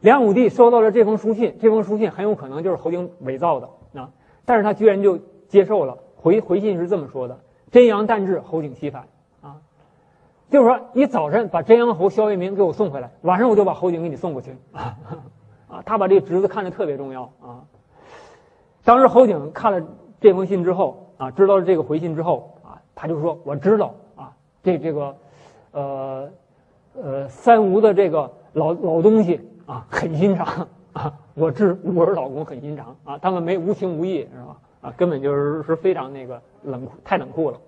[0.00, 3.68] 梁武帝收到了这封书信，这封书信很有可能就是侯景伪造的
[4.00, 4.10] 啊，
[4.44, 5.98] 但是他居然就接受了。
[6.14, 7.38] 回回信是这么说的
[7.70, 9.08] ：“真阳旦至，侯景西返。”
[10.50, 14.56] 就是说你早晨把真阳侯萧渊明给我送回来，晚上我就把侯景给你送过去。
[14.72, 17.64] 啊，他把这个侄子看得特别重要啊。
[18.84, 19.86] 当时侯景看了
[20.20, 24.32] 这封信之后啊，知道了这个回信之后啊，他就说：“我知道啊，
[24.62, 25.16] 这这个，
[25.72, 26.30] 呃，
[26.94, 31.12] 呃，三吴的这个老老东西。”啊，很心肠啊！
[31.34, 34.56] 我知我是老公很心肠啊，他们没无情无义是吧？
[34.80, 37.58] 啊，根本就是是非常那个冷酷，太冷酷了。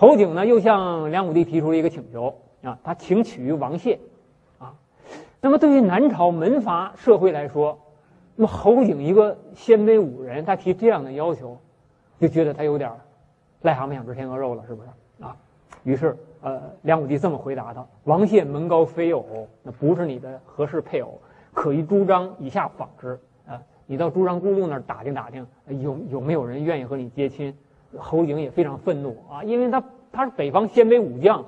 [0.00, 4.00] 侯景呢，又向梁武帝提出了一个请求啊，他请取于王谢
[4.58, 4.72] 啊。
[5.42, 7.78] 那么对于南朝门阀社会来说，
[8.34, 11.58] 那么侯景一个鲜卑武人，他提这样的要求，
[12.18, 12.90] 就觉得他有点
[13.62, 14.88] 癞蛤蟆想吃天鹅肉了，是不是
[15.22, 15.36] 啊？
[15.84, 16.16] 于是。
[16.42, 21.20] 呃，梁武帝这么回答他：“王谢门高非偶，那不是你的合适配偶，
[21.52, 23.20] 可于朱张以下访之。
[23.46, 27.54] 啊，你到朱张姑路那儿打听打听，有有没有人愿意和你结亲？”
[27.98, 31.44] 侯景也非常愤怒啊，因为他他是北方鲜卑武将，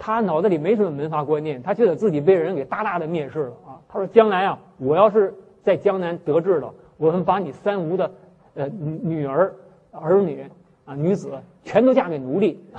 [0.00, 3.80] 他脑子里没什么门阀观念，他觉得自己被人给大大的蔑视了啊。
[3.88, 8.10] 他说：“将来啊，我要是在江南得志了，我们把你三吴的
[8.54, 9.54] 呃女儿、
[9.90, 10.44] 儿女
[10.84, 11.32] 啊、女子
[11.64, 12.64] 全都嫁给奴隶。”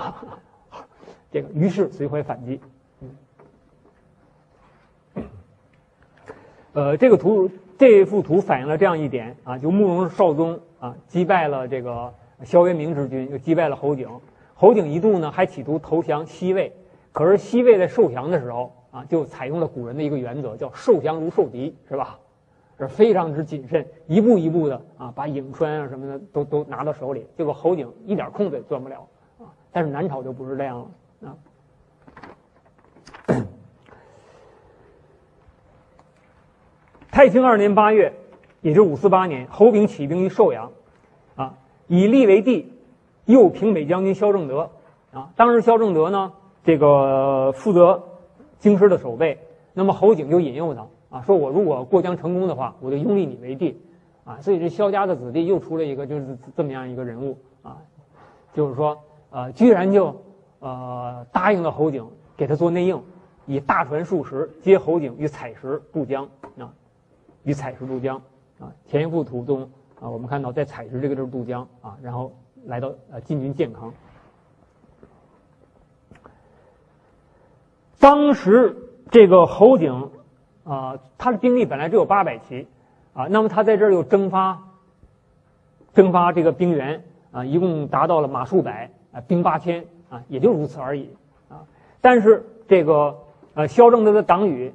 [1.30, 2.58] 这个于是随怀反击，
[6.72, 14.08] 呃，这个图这幅图反映了这样一点啊，就慕容绍宗啊击败了这个萧渊明之军，又击败了侯景。
[14.54, 16.72] 侯景一度呢还企图投降西魏，
[17.12, 22.18] 可是西魏在受降的时候啊，就采用了古人的一个原则，叫受降如受敌，是吧？
[22.80, 29.50] 是非常之谨慎，一步一步的啊，把颍川啊什么的都都拿到手里，结果侯景一点空子也钻不了啊。
[29.72, 30.90] 但是南朝就不是这样了。
[31.28, 31.34] 啊，
[37.10, 38.12] 太清二年八月，
[38.60, 40.70] 也就是五四八年，侯炳起兵于寿阳，
[41.88, 42.72] 以立为帝，
[43.24, 44.70] 右平北将军萧正德，
[45.12, 48.04] 啊，当时萧正德呢，这个负责
[48.60, 49.38] 京师的守备，
[49.74, 53.80] 那么侯景就引诱他，啊，说我如果过江成功的话，我就拥立你为帝，
[54.24, 57.78] 啊，所以这萧家的子弟又出了一个就是这么样一个人物，啊，
[58.54, 58.96] 就是说，
[59.30, 60.14] 呃，居然就。
[60.60, 62.04] 呃答应了侯景，
[62.36, 63.00] 给他做内应，
[63.46, 66.74] 以大船数十接侯景于采石渡江啊，
[67.44, 68.20] 与采石渡江
[68.58, 68.66] 啊。
[68.84, 69.70] 前一幅图中
[70.00, 72.32] 啊，我们看到在采石这个地儿渡江啊，然后
[72.66, 73.92] 来到呃进军建康。
[77.98, 78.76] 当时
[79.10, 80.10] 这个侯景
[80.64, 82.68] 啊，他的兵力本来只有八百骑
[83.12, 84.62] 啊，那么他在这儿又征发
[85.94, 91.10] 征发这个兵员啊，一共达到了马数百啊，兵八千啊，也就如此而已
[91.48, 91.66] 啊。
[92.00, 93.18] 但是这个
[93.54, 94.72] 呃，萧正德的党羽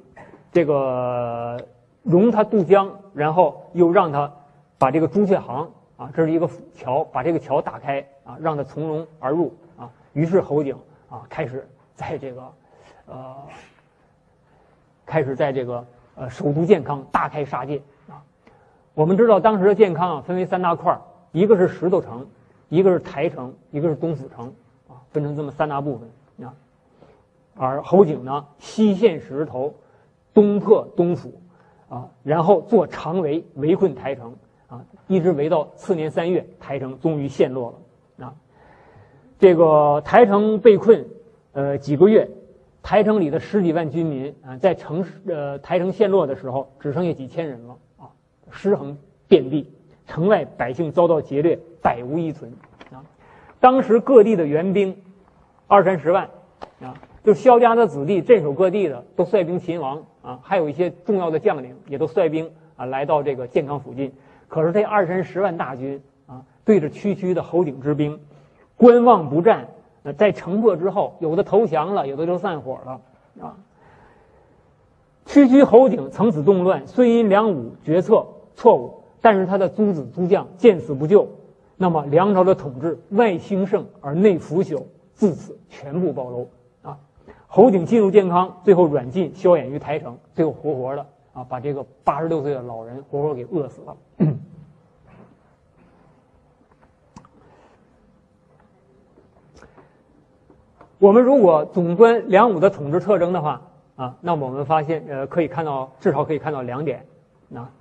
[0.52, 1.58] 这个
[2.04, 4.34] 容他渡江，然后又让他
[4.78, 9.90] 把这个朱雀行啊，这是一个桥，把这个桥打开啊，让它从容而入啊。
[10.14, 10.76] 于是侯景
[11.10, 12.54] 啊，开始在这个。
[13.06, 13.36] 呃，
[15.06, 18.24] 开始在这个呃首都建康大开杀戒啊。
[18.94, 20.98] 我们知道当时的建康啊分为三大块
[21.34, 22.26] 一个是石头城，
[22.70, 24.48] 一个是台城，一个是东府城
[24.88, 26.54] 啊，分成这么三大部分啊。
[27.56, 29.76] 而侯景呢西陷石头，
[30.34, 31.42] 东破东府
[31.90, 34.34] 啊，然后做长围围困台城
[34.74, 37.72] 啊，一直围到次年三月，台城终于陷落
[38.18, 38.34] 了啊。
[39.38, 41.06] 这个台城被困
[41.52, 42.28] 呃几个月。
[42.82, 48.12] 台城里的十几万军民啊，在城市呃台城陷落的时候，只剩下几千人了啊，
[48.52, 48.98] 尸横
[49.30, 49.72] 遍地，
[50.06, 52.52] 城外百姓遭到劫掠，百无一存
[52.92, 53.00] 啊。
[53.62, 54.98] 当时各地的援兵
[55.66, 56.30] 二三十万
[56.82, 64.12] 啊，就萧家的子弟镇守各地的都率兵勤王啊，还有一些重要的将领也都率兵啊来到这个建康附近。
[64.54, 68.20] 可是这二三十万大军啊，对着区区的侯景之兵，
[68.78, 69.70] 观望不战。
[70.04, 73.02] 那在城破之后，有的投降了，有的就散伙了，
[73.42, 73.58] 啊。
[75.26, 81.28] 区区侯景曾此动乱，虽因梁武决策错误，但是他的诸子诸将见死不救，
[81.76, 84.84] 那么梁朝的统治外兴盛而内腐朽，
[85.16, 86.48] 自此全部暴露
[86.84, 87.00] 啊。
[87.48, 93.98] 侯景进入建康，最后软禁萧衍于台城，最后活活的啊，把这个八十六岁的老人活活给饿死了。
[101.00, 103.62] 我们如果总观梁武的统治特征的话，
[103.98, 107.06] 啊，那么我们发现，呃，可以看到至少可以看到两点，
[107.54, 107.72] 啊，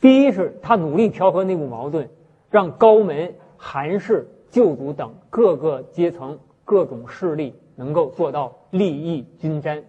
[0.00, 2.08] 第一是他努力调和内部矛盾，
[2.50, 9.82] 让高门、韩氏、旧族等各个阶层、各种势力能够做到利益均沾，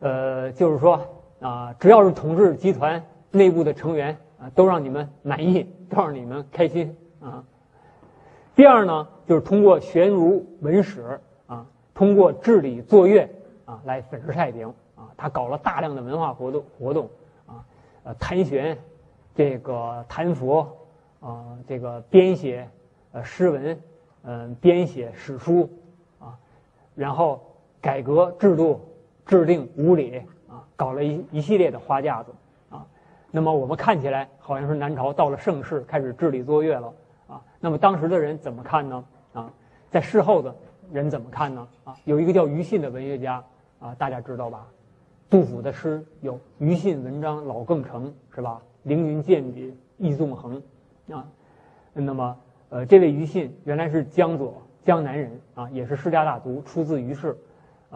[0.00, 1.00] 呃，就是说
[1.40, 7.44] 啊，只要是统治集团内部的成员啊，都让你们满意，都让你们开心，啊。
[8.54, 13.28] 第二呢，就是通过悬儒文史啊，通过治理作乐
[13.64, 15.10] 啊，来粉饰太平啊。
[15.16, 17.08] 他搞了大量的文化活动活动
[17.46, 17.64] 啊，
[18.04, 18.78] 呃，弹弦，
[19.34, 20.66] 这个弹佛
[21.20, 22.68] 啊，这个编写
[23.12, 23.80] 呃诗文，
[24.24, 25.68] 嗯，编写史书
[26.18, 26.38] 啊，
[26.94, 27.40] 然后
[27.80, 28.80] 改革制度，
[29.26, 32.32] 制定五礼啊，搞了一一系列的花架子
[32.70, 32.86] 啊。
[33.30, 36.92] 那么我们看起来好像是南朝到了盛世，开始治理作乐了
[37.26, 37.42] 啊。
[37.60, 39.04] 那么当时的人怎么看呢？
[39.34, 39.52] 啊，
[39.90, 40.54] 在事后的
[40.92, 41.68] 人怎么看呢？
[41.84, 43.44] 啊，有一个叫于信的文学家
[43.80, 44.66] 啊，大家知道吧？
[45.28, 50.62] 杜甫的诗有“于信文章老更成”，是吧？“凌云剑笔意纵横”，
[51.10, 51.26] 啊，
[51.92, 52.36] 那么
[52.68, 57.36] 呃，这位于信原来是江左江南人啊，也是世家大族，出自于氏，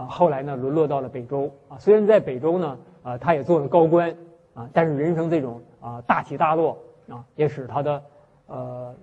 [0.07, 1.79] 后来呢沦落到了北周啊。
[1.79, 4.15] 虽然在北周呢，啊，他也做了高官
[4.55, 8.03] 啊，但是人生这种啊大起大落啊，也使他的
[8.47, 8.95] 呃。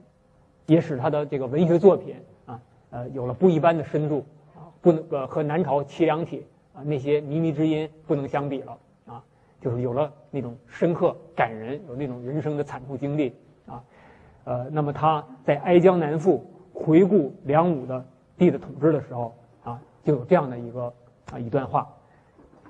[0.69, 2.13] 也使他的这个文学作品
[2.45, 9.23] 啊，呃，有了不一般的深度啊，不能呃和南朝齐梁体啊那些靡靡之音不能相比了啊，
[9.61, 13.33] 就是有了那种深刻感人，有那种人生的惨痛经历
[13.65, 13.81] 啊，
[14.43, 18.05] 呃，那么他在哀江南赋回顾梁武的
[18.37, 19.33] 帝的统治的时候，
[20.07, 20.93] 就有这样的一个
[21.33, 21.85] 啊一段话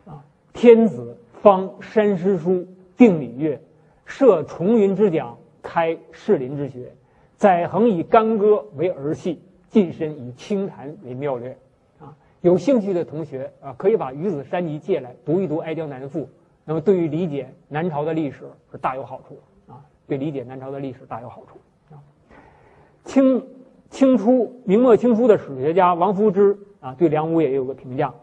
[0.07, 2.65] 啊，天子方山诗书
[2.97, 3.61] 定礼乐，
[4.07, 6.91] 设重云之讲，开士林之学。
[7.35, 11.55] 载衡以干戈为儿戏，近身以清谈为妙略，
[11.99, 16.21] 啊，有兴趣的同学啊，可以把《鱼子山集》借来读一读《哀江南赋》，
[16.65, 19.37] 那么对于理解南朝的历史是大有好处
[19.71, 21.59] 啊，对理解南朝的历史大有好处
[21.93, 22.01] 啊。
[23.03, 23.45] 清
[23.91, 28.13] 清初明末清初的史学家王夫之啊，对梁武也有个评价：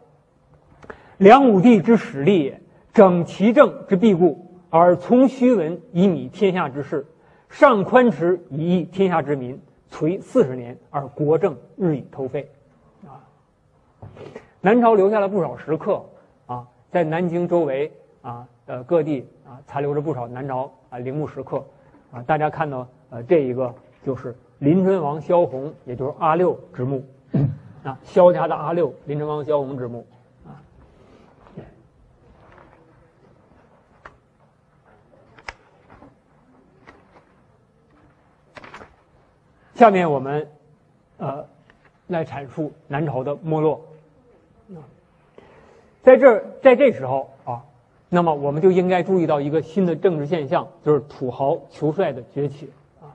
[1.18, 2.60] 梁武帝之始立也，
[2.92, 7.06] 整其政之必固，而从虚文以拟天下之事。
[7.50, 12.50] 上宽弛以益天下之民，垂四十年而国政日益颓废，
[13.06, 13.22] 啊，
[14.60, 16.04] 南朝留下了不少石刻
[16.46, 21.64] 啊，在南京周围啊呃各地啊残留着不少南朝啊陵墓石刻。
[22.10, 23.72] 啊，大家看到呃这一个
[24.04, 27.04] 就是临春王萧红，也就是阿六之墓。
[27.84, 30.06] 啊，萧家的阿六，临春王萧红之墓
[30.46, 30.56] 啊。
[39.74, 40.50] 下面我们
[41.18, 41.46] 呃
[42.06, 43.84] 来阐述南朝的没落。
[46.02, 47.64] 在这，在这时候啊，
[48.08, 52.70] 那么我们就应该注意到一个新的政治现象，就是土豪求帅的崛起
[53.00, 53.12] 啊。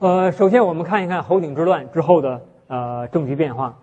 [0.00, 3.76] 呃，首先我们看一看侯景之乱之后的呃政局变化。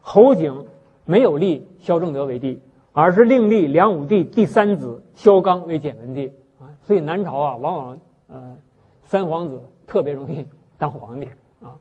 [0.00, 0.66] 侯景
[1.04, 6.70] 没有立萧正德为帝，而是另立梁武帝第三子萧纲为简文帝啊。
[6.84, 8.56] 所以南朝啊，往往呃
[9.02, 10.46] 三皇子特别容易
[10.78, 11.28] 当皇帝
[11.60, 11.74] 啊，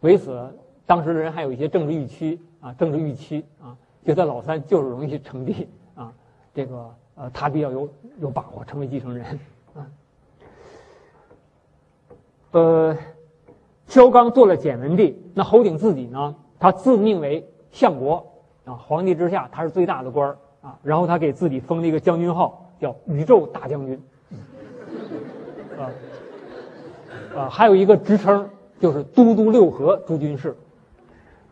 [0.00, 0.52] 为此。
[0.84, 6.12] 当时的人还有一些政治预期啊，政治预期啊，觉得老三就是容易成帝啊，
[6.52, 9.24] 这个呃，他比较有有把握成为继承人
[9.74, 9.86] 啊。
[12.52, 12.96] 呃，
[13.86, 18.26] 萧纲做了简文帝，那侯景自己呢，他自命为相国
[18.64, 24.00] 啊，皇帝之下他是最大的官儿啊，然后他给自己封了一个将军号，叫宇宙大将军
[25.78, 25.90] 啊，
[27.36, 30.56] 啊，还有一个职称就是都督六合诸军事。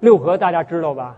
[0.01, 1.17] 六合大家知道吧？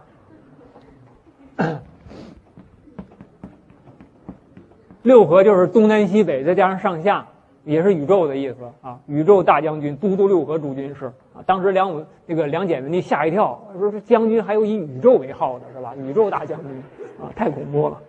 [5.02, 7.26] 六合就是东南西北再加上上下，
[7.64, 9.00] 也是宇宙的意思啊。
[9.06, 11.42] 宇宙大将军都督六合诸军事啊。
[11.46, 15.94] 当时梁武那个梁简文帝吓一跳，说是将军还有以宇宙为号的是吧？
[15.96, 16.82] 宇宙大将军
[17.20, 18.02] 啊，太恐怖了。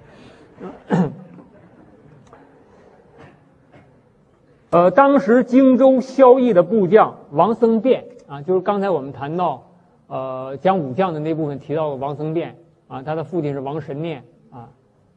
[4.69, 9.63] 呃，当时荆州萧绎的部将王僧辩啊，就是刚才我们谈到。
[10.05, 12.55] 呃，讲武将的那部分提到王僧辩
[12.87, 14.69] 啊，他的父亲是王神念啊，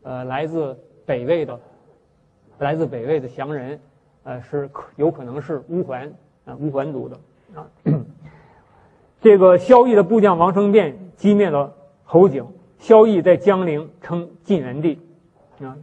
[0.02, 1.60] 呃，来自北魏的，
[2.60, 3.78] 来自北魏的降人，
[4.26, 6.12] 呃，是可有可能是乌桓
[6.44, 7.16] 啊，乌桓族的
[7.54, 7.66] 啊。
[9.22, 11.72] 这个萧绎的部将王生变击灭了
[12.04, 12.46] 侯景，
[12.78, 15.00] 萧绎在江陵称晋元帝
[15.62, 15.78] 啊，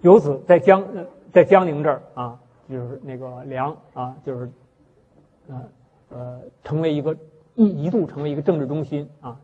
[0.00, 0.86] 由此在江
[1.32, 2.38] 在江陵这儿啊，
[2.70, 4.50] 就是那个梁啊，就是
[5.48, 5.62] 呃。
[6.14, 7.16] 呃，成为一个
[7.54, 9.34] 一一度成为一个政治中心啊，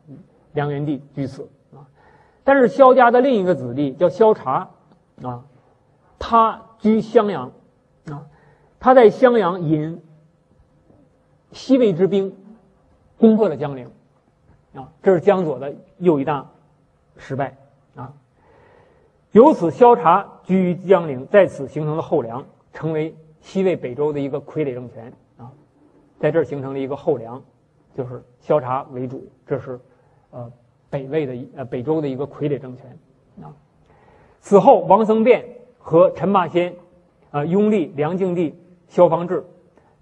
[0.53, 1.89] 梁元帝居此啊。
[2.45, 4.69] 但是萧家的另一个子弟叫萧察
[5.23, 5.47] 啊，
[6.19, 7.53] 他居襄阳
[8.07, 8.27] 啊，
[8.81, 10.03] 他在襄阳引
[11.53, 12.37] 西魏之兵
[13.19, 13.91] 攻破了江陵
[14.75, 16.51] 啊，这是江左的又一大
[17.17, 17.57] 失败
[17.95, 18.15] 啊。
[19.33, 25.13] 由此，萧察居于江陵，在此形成了后梁，成为西魏北周的一个傀儡政权。
[25.37, 25.53] 啊
[26.19, 27.41] 在这儿形成了一个后梁，
[27.95, 29.79] 就是萧察为主，这是，
[30.31, 30.51] 呃，
[30.91, 32.99] 北魏的呃北周的一个傀儡政权
[33.41, 33.55] 啊。
[34.41, 35.58] 此后，王僧辩
[35.89, 36.75] 和陈霸先，
[37.31, 38.55] 啊拥立梁敬帝
[38.89, 39.47] 萧方智，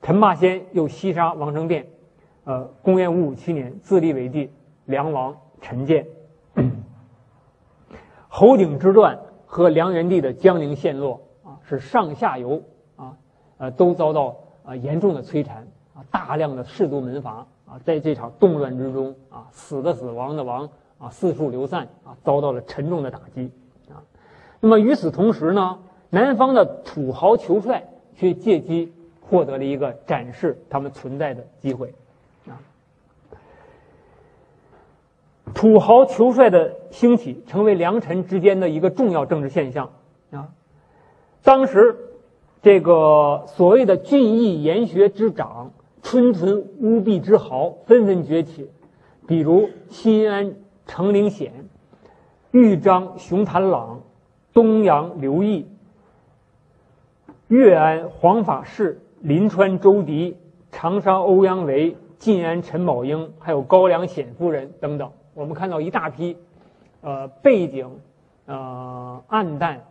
[0.03, 1.87] 陈霸先又西杀王僧辩，
[2.43, 4.51] 呃，公元五五七年自立为帝，
[4.87, 6.05] 梁王陈建。
[8.27, 12.61] 侯景之乱和梁元帝的江陵陷落啊，是上下游
[12.97, 13.17] 啊，
[13.59, 15.69] 呃，都遭到啊严重的摧残。
[15.95, 20.69] 啊，大量的士族门阀啊，在这场动乱之中啊，死的死，亡的亡
[20.99, 23.53] 啊，四处流散啊，遭到了沉重的打击。
[24.61, 25.79] 那么与此同时呢，
[26.11, 27.85] 南方的土豪求帅
[28.17, 31.95] 却借机获得了一个展示他们存在的机会
[32.47, 32.59] 啊。
[35.55, 39.91] 土豪求帅的兴起，成为良臣之间的一个重要政治现象
[40.31, 40.49] 啊。
[41.43, 41.97] 当时，
[42.63, 45.71] 这个所谓的俊逸研学之长。
[46.03, 48.71] 春屯乌壁之豪纷纷崛起，
[49.27, 50.55] 比如新安
[50.87, 51.53] 程灵显、
[52.53, 54.03] 豫章熊谭朗、
[54.57, 55.69] 东阳刘毅、
[57.49, 60.39] 岳安黄法师、临川周迪、
[60.73, 65.13] 长沙欧阳维、晋安陈宝英，还有高梁显夫人等等。
[65.35, 66.39] 我们看到一大批，
[67.03, 68.01] 呃，背景，
[68.47, 69.85] 呃，暗淡，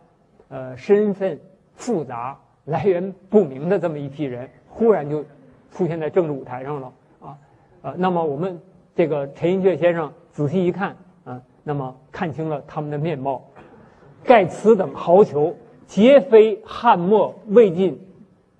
[0.48, 1.38] 呃，身份
[1.74, 5.24] 复杂、来源不明的这么一批人，忽然就。
[5.72, 7.36] 出现在政治舞台上了啊，
[7.82, 8.58] 呃，那么我们
[8.94, 13.44] 这个陈寅恪先生仔细一看啊，那么看清了他们的面貌，
[14.26, 15.54] 盖此等豪酋，
[15.86, 18.00] 皆非汉末魏晋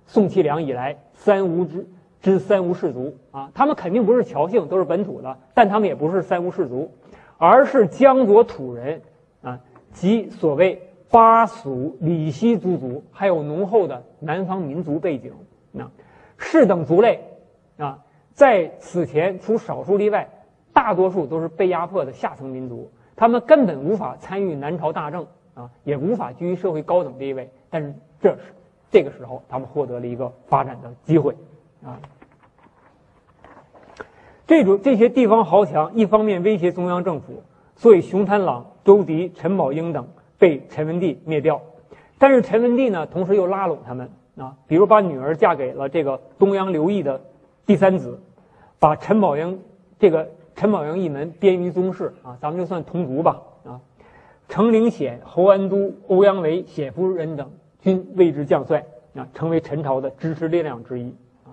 [0.05, 1.85] 宋齐梁以来三吴之
[2.21, 3.17] 之三吴氏族。
[3.31, 6.91] 啊，他们肯定不是侨姓，都是本土的，但他们也不是三吴氏族，
[7.37, 9.01] 而是江左土人。
[9.41, 9.59] 啊，
[9.91, 15.33] 即所谓巴蜀李西诸族，还有浓厚的南方民族背景。
[15.77, 15.91] 啊。
[16.37, 17.19] 士等族类，
[17.77, 17.99] 啊，
[18.31, 20.29] 在此前除少数例外，
[20.71, 25.25] 大多数都是被压迫的下层民族，他们根本无法参与南朝大政，
[25.57, 27.49] 啊，也无法居于社会高等地位。
[27.69, 28.37] 但是这是
[28.89, 31.35] 这个时候他们获得了一个发展的机会
[31.83, 31.99] 啊。
[34.45, 37.41] 这种这些地方豪强一方面威胁中央政府，
[37.75, 41.59] 所以熊贪狼、周迪、陈宝英等被陈文帝灭掉。
[42.17, 47.19] 但是陈文帝呢，同时又拉拢他们啊，比如把女儿嫁给了这个东阳刘毅的
[47.65, 48.19] 第三子，
[48.79, 49.59] 把陈宝英
[49.99, 53.41] 这个陈宝英一门编于宗室啊，咱们就算同族吧。
[54.49, 58.85] 程灵显、侯安都、欧阳维、显夫人等均位之将帅
[59.15, 61.15] 啊，成为陈朝的支持力量之一。
[61.43, 61.51] 啊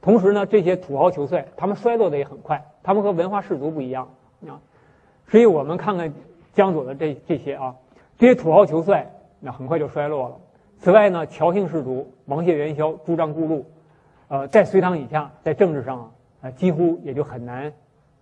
[0.00, 4.08] 同时呢，这些土豪球帅他们衰落的也很快，他们和文化士族不一样
[4.46, 4.60] 啊。
[5.28, 6.12] 所以我们看看
[6.54, 7.76] 江左的这这些啊，
[8.18, 9.10] 这些土豪球帅
[9.40, 10.36] 那很快就衰落了。
[10.78, 13.66] 此外呢，乔姓氏族王谢元宵、朱张顾禄，
[14.28, 16.10] 呃，在隋唐以下，在政治上
[16.40, 17.70] 啊，几乎也就很难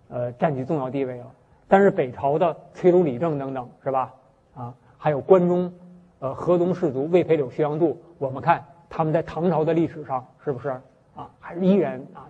[0.08, 1.26] 呃占据重要地位了。
[1.68, 4.14] 但是北朝的崔卢李政等等是吧？
[4.54, 5.72] 啊，还有关中
[6.18, 10.70] 呃河东氏族魏培柳薛阳度，我们看他们在唐朝的历史上是不是？
[11.14, 12.26] 啊，还是依然啊，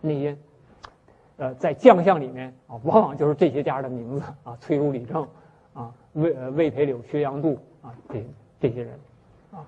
[0.00, 0.36] 那些，
[1.38, 5.26] 呃，在将相里面啊，往往就是这些家的名字啊，崔如、李政，
[5.74, 8.26] 啊，魏魏培柳、薛阳度啊，这
[8.60, 8.98] 这些人，
[9.52, 9.64] 啊，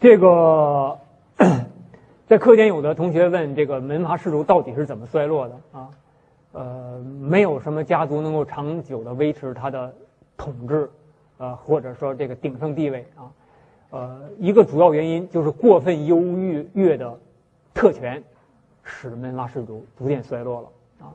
[0.00, 0.98] 这个
[2.26, 5.90] 在课间有的同学问这个门阀士族到底是怎么衰落的啊？
[6.52, 9.94] 呃，没有什么家族能够长久的维持他的
[10.36, 10.90] 统治，
[11.36, 13.30] 呃，或者说这个鼎盛地位啊。
[13.90, 16.20] 呃，一个主要原因就是过分优
[16.74, 17.18] 越的
[17.72, 18.22] 特权，
[18.82, 21.12] 使门阀士族逐渐衰落了啊。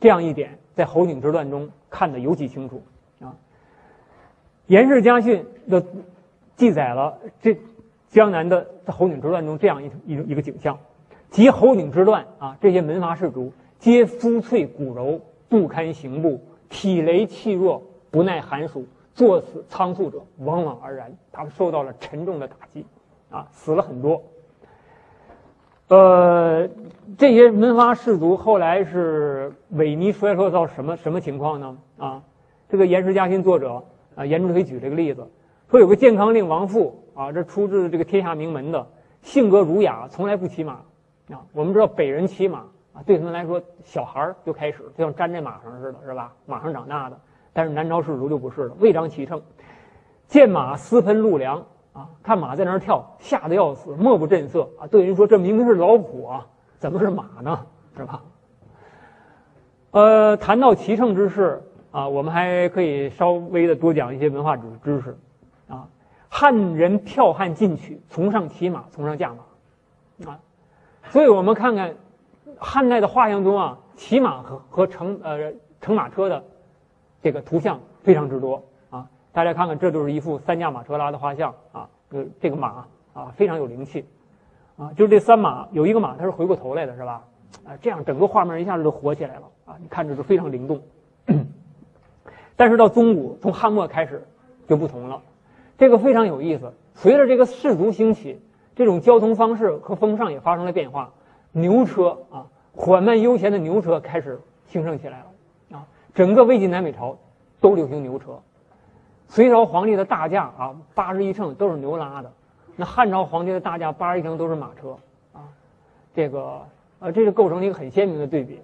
[0.00, 2.82] 这样一点在侯景之乱中看得尤其清楚
[3.20, 3.34] 啊。
[4.66, 5.84] 严氏家训的
[6.56, 7.56] 记载了这
[8.08, 10.78] 江南的在侯景之乱中这样一一一个景象：
[11.30, 18.86] 即侯景之乱啊，这些门阀士族皆肤脆骨柔，不堪行步，体羸气弱，不耐寒暑。
[19.14, 22.84] 作死仓促者往往而然，他们受到了沉重的打击，
[23.30, 24.22] 啊，死了很多。
[25.88, 26.68] 呃，
[27.16, 31.78] 这些门阀士族后来是萎靡衰落到什么什么情况呢？
[31.96, 32.22] 啊，
[32.68, 33.84] 这个《严氏家训》作者
[34.16, 35.26] 啊，严之推举这个例子，
[35.70, 38.86] 说有个健康令王父啊，这出自这个天下名门的，
[39.22, 40.82] 性格儒雅，从来不骑马
[41.30, 41.46] 啊。
[41.52, 42.64] 我们知道北人骑马
[43.04, 46.32] 对他们来说，小孩儿就开始就像粘在马上似的，是吧？
[46.46, 47.18] 马上长大的。
[47.52, 49.40] 但是南朝士族就不是了，未尝其乘，
[50.26, 54.86] 见马私喷路粮啊，看马在那儿跳，吓得要死，莫不震色啊。
[54.86, 56.46] 对人说：“这明明是老虎啊，
[56.78, 57.58] 怎么是马呢？
[57.96, 58.22] 是吧？”
[59.92, 65.16] 呃，谈到骑乘之事啊，我们还可以稍微的多讲一些文化知知识
[65.68, 65.88] 啊。
[66.28, 70.38] 汉人跳汉进取，崇尚骑马，崇尚驾马啊。
[71.04, 71.94] 所以我们看看
[72.58, 76.42] 汉代的画像中啊，骑马和和乘呃乘马车的。
[77.22, 79.08] 这个图像非常之多啊！
[79.32, 81.88] 大家看看，这就是一幅三驾马车拉的画像啊。
[82.10, 82.84] 呃，这个马
[83.14, 84.04] 啊，非常有灵气
[84.76, 84.92] 啊。
[84.96, 87.24] 就是这三马，有一个马它是回过头来的，是吧？
[87.66, 89.74] 啊，这样整个画面一下子就活起来了啊！
[89.80, 90.80] 你看着就非常灵动。
[92.54, 94.24] 但是到中古，从汉末开始
[94.68, 95.20] 就不同了，
[95.78, 96.72] 这个非常有意思。
[96.94, 98.40] 随着这个氏族兴起，
[98.76, 101.12] 这种交通方式和风尚也发生了变化，
[101.56, 102.44] 牛车啊，
[102.74, 105.86] 缓慢悠闲的牛车开始兴盛起来了啊。
[106.14, 107.16] 整个魏晋南北朝
[107.60, 108.38] 都流行牛车，
[109.26, 112.30] 隋朝皇帝的大驾啊，八十一乘都是牛拉的，
[112.76, 114.98] 那汉朝皇帝的大驾八十一乘都是马车
[115.32, 115.48] 啊，
[116.14, 116.60] 这个
[116.98, 118.60] 呃，这就构成了一个很鲜明的对比。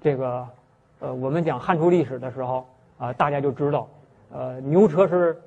[0.00, 0.44] 这个
[0.98, 2.66] 呃，我们讲汉初历史的时候
[2.98, 3.88] 啊，大家就知道，
[4.32, 5.40] 呃，牛车是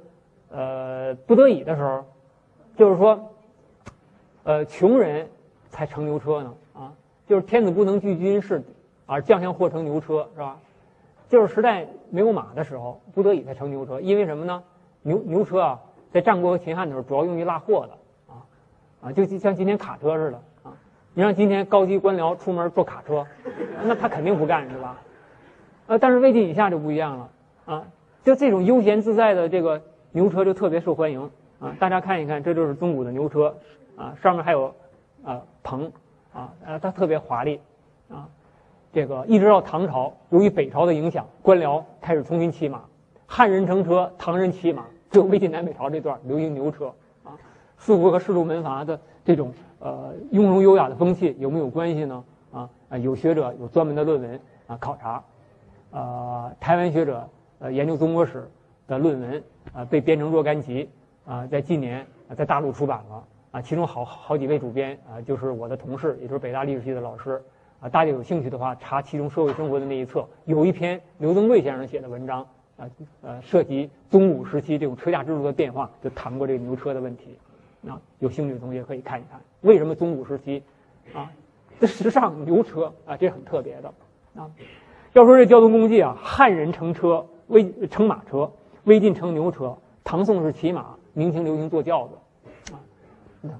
[0.52, 2.06] 呃不得已的时候，
[2.78, 3.20] 就是说，
[4.44, 5.28] 呃，穷人
[5.76, 6.94] 才乘牛车呢啊，
[7.28, 8.64] 就是天子不能拒军事，
[9.06, 10.58] 而将相或乘牛车是吧？
[11.28, 14.00] 就是时代没有马的时候，不得已才乘牛车。
[14.00, 14.64] 因为什么呢？
[15.02, 15.80] 牛牛车啊，
[16.14, 18.40] 在战国和秦汉的时候，主要用于拉货的，啊，
[19.02, 20.72] 啊，就像今天卡车似的啊。
[21.14, 23.28] 你让今天高级官僚出门坐卡车，
[23.84, 25.02] 那他肯定不干，是吧？
[25.88, 27.30] 呃，但是魏晋以下就不一样了
[27.66, 27.88] 啊，
[28.24, 29.82] 就这种悠闲自在的这个
[30.14, 31.76] 牛车就特别受欢迎啊。
[31.80, 33.56] 大家看一看，这就是中古的牛车
[33.96, 34.74] 啊，上面还有
[35.26, 35.92] 啊棚
[36.34, 37.60] 啊，呃，它特别华丽
[38.10, 38.30] 啊。
[38.94, 42.82] 这个一直到唐朝，由于北朝的影响，官僚开始重新骑马，
[43.28, 46.94] 汉人乘车，唐人骑马，只有魏晋南北朝这段流行牛车
[47.26, 47.36] 啊，
[47.78, 52.24] 似乎和士族门阀的这种呃雍容优雅的风气有没有关系呢？
[52.54, 55.22] 啊啊，有学者有专门的论文啊考察，
[55.92, 57.28] 呃，台湾学者
[57.60, 58.50] 呃研究中国史
[58.88, 60.90] 的论文啊被编成若干集
[61.26, 63.24] 啊，在近年在大陆出版了
[63.56, 67.42] 啊，其中好好几位主编啊就是我的同事，也就是北大历史系的老师。
[67.80, 72.46] 啊，大家有兴趣的话，查其中社会生活的那一册，有一篇刘登贵先生写的文章，
[72.76, 72.90] 啊
[73.22, 77.38] 呃涉及东武时期这种车驾制度的变化，就谈过这个牛车的问题。
[77.88, 80.62] 啊，有兴趣的同学可以看一看，为什么中古时期
[81.14, 81.32] 啊，
[81.80, 83.94] 这时尚牛车啊，这很特别的
[84.36, 84.52] 啊。
[85.14, 88.52] 要说这交通工具啊，汉人乘车，魏乘马车，
[88.84, 92.16] 魏晋乘牛车，唐宋是骑马，明清流行坐轿子。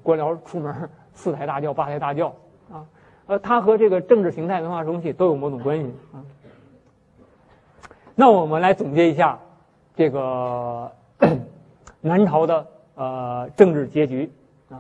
[0.04, 2.34] 官僚出门四抬大轿、八抬大轿
[2.72, 2.86] 啊，
[3.28, 6.24] 呃，它和这个政治形态、文化风气都有某种关系啊。
[8.16, 9.40] 那我们来总结一下
[9.96, 10.92] 这个
[12.02, 12.68] 南朝的。
[12.98, 14.32] 呃，政治结局
[14.70, 14.80] 啊，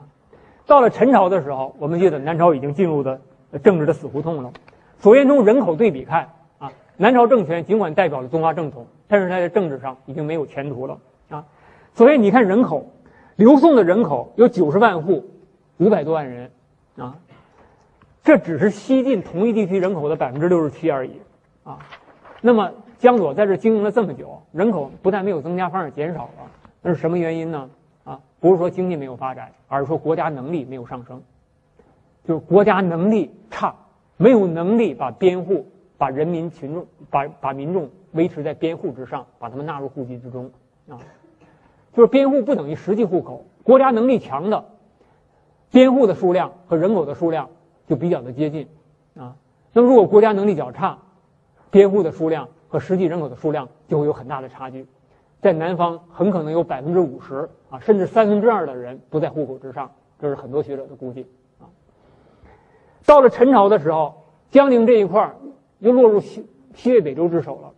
[0.65, 3.19] 到了陈朝的时候，我们记得南朝已经进入的
[3.61, 4.53] 政治的死胡同了。
[5.01, 10.97] 首先从人口对比看啊，南朝政权尽管代表了中华正统，但是它在政治上已经没有前途了
[11.27, 11.43] 啊。
[11.93, 12.89] 所以你看人口，
[13.35, 15.25] 刘宋的人口有九十万户，
[15.77, 16.51] 五百多万人
[16.97, 17.17] 啊，
[18.23, 21.19] 这只是西晋同一地区人口的百分之六十七而已
[21.63, 21.79] 啊。
[22.41, 26.49] 那么江左在这经营了这么久，人口不但没有增加，反而减少了，
[26.81, 27.69] 那是什么原因呢？
[28.05, 31.21] 啊，不是说经济没有发展，而是说国家能力没有上升，
[32.23, 33.75] 就是国家能力差，
[34.15, 35.67] 没有能力把边户、
[35.97, 40.49] 把人民群众、把把民众维持在边户之上，把他们纳入户籍之中
[40.87, 40.97] 啊。
[41.95, 44.65] 就是边户不等于实际户口，国家能力强的，
[45.71, 47.49] 边户的数量和人口的数量
[47.87, 48.67] 就比较的接近
[49.15, 49.35] 啊。
[49.71, 50.99] 那么如果国家能力较差，
[51.71, 54.85] 边户的数量和实际人口的数量就会有很大的差距。
[55.41, 61.27] 在南方，很可能有百分之五十啊，甚至三分之二的人不在户口之上，这是很多学者的估计
[61.59, 61.69] 啊。
[63.05, 65.33] 到了陈朝的时候，江宁这一块
[65.79, 67.71] 又落入西西魏、北周之手了，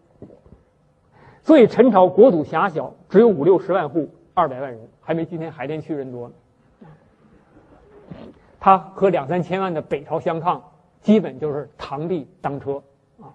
[1.48, 6.36] 所以陈朝国土狭小，只有五六十万户，二百万人，还没今天海淀区人多呢。
[8.60, 10.62] 他和两三千万的北朝相抗，
[11.00, 12.84] 基本就是螳臂当车
[13.22, 13.32] 啊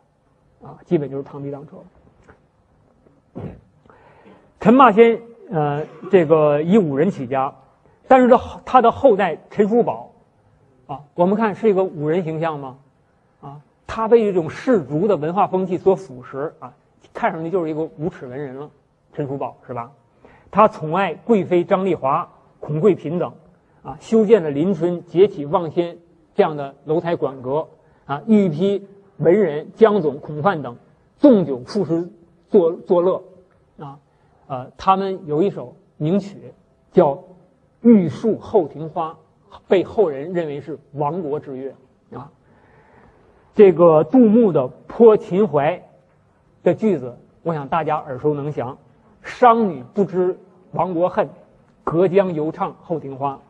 [0.63, 1.79] 啊，基本就是螳臂当车。
[4.61, 5.19] 陈霸先，
[5.51, 7.55] 呃，这个以武人起家，
[8.07, 10.13] 但是他他的后代陈叔宝，
[10.87, 12.77] 啊，我们看是一个武人形象吗？
[13.41, 16.75] 啊，他被这种士族的文化风气所腐蚀啊，
[17.13, 18.71] 看上去就是一个无耻文人了。
[19.13, 19.91] 陈叔宝是吧？
[20.51, 22.31] 他宠爱贵妃张丽华、
[22.61, 23.33] 孔贵嫔等，
[23.83, 25.97] 啊，修建了临春节起望仙
[26.35, 27.69] 这样的楼台馆阁，
[28.05, 28.87] 啊，御批
[29.17, 30.77] 文人江总、孔范等
[31.19, 32.09] 纵酒赋诗
[32.49, 33.23] 作作乐，
[33.79, 33.99] 啊。
[34.49, 36.53] 呃，他们有一首名曲，
[36.91, 37.15] 叫
[37.81, 39.11] 《玉树后庭花》，
[39.67, 41.75] 被后人认为是亡国之乐
[42.19, 42.31] 啊。
[43.55, 45.79] 这个杜牧的《泼秦淮》
[46.63, 48.77] 的句子，我想大家耳熟能详
[49.23, 50.39] ：“商女不知
[50.73, 51.29] 亡国恨，
[51.85, 53.41] 隔江犹唱后庭花。”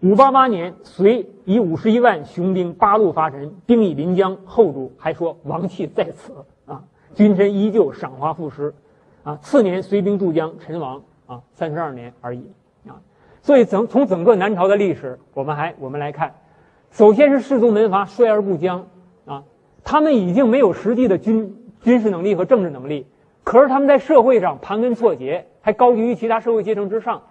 [0.00, 6.32] 五八八年，隋以五十一万雄兵八路伐陈，兵已临江，后主还说王气在此
[6.66, 8.72] 啊，君臣依旧赏花赋诗。
[9.24, 12.50] 啊，次年隋兵渡江，陈亡啊，三十二年而已
[12.86, 12.96] 啊。
[13.42, 16.34] 所以，整从整个南朝的历史，我们还我们来看，
[16.92, 18.86] 首先是士族门阀衰而不僵
[19.26, 19.42] 啊，
[19.82, 23.06] 他们已经没有实际的军军事能力和政治能力，
[23.44, 27.22] 可是他们在社会上盘根错节，还高居于其他社会阶层之上，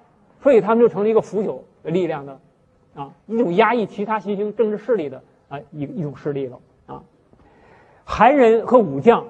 [0.42, 2.40] 所以他们就成了一个腐朽的力量的
[2.96, 7.04] 啊，一种压抑其他新兴政治势力的啊一一种势力了啊。
[8.04, 9.26] 韩人和武将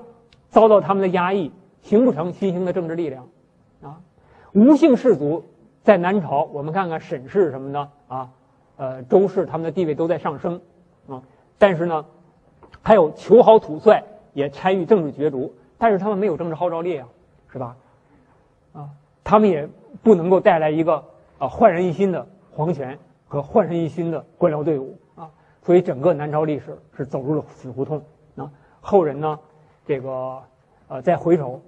[0.49, 1.51] 遭到他们的压抑。
[1.84, 3.30] 形不成新兴的政治力量，
[3.82, 4.01] 啊，
[4.51, 5.45] 吴姓氏族
[5.84, 8.30] 在南朝，我们看看沈氏什么的啊，
[8.76, 10.59] 呃，周氏他们的地位都在上升，
[11.07, 11.24] 啊，
[11.57, 12.03] 但是呢，
[12.82, 14.03] 还有求豪土帅
[14.38, 17.07] 也参与政治角逐，但是他们没有政治号召力啊，
[17.51, 17.75] 是吧？
[18.73, 18.88] 啊，
[19.23, 19.67] 他们也
[20.03, 21.03] 不能够带来一个
[21.39, 25.31] 啊焕然一新的皇权和焕然一新的官僚队伍啊，
[25.63, 27.99] 所以整个南朝历史是走入了死胡同
[28.35, 28.51] 啊。
[28.79, 29.39] 后人呢，
[29.88, 30.39] 这个
[30.88, 31.59] 呃，再回首。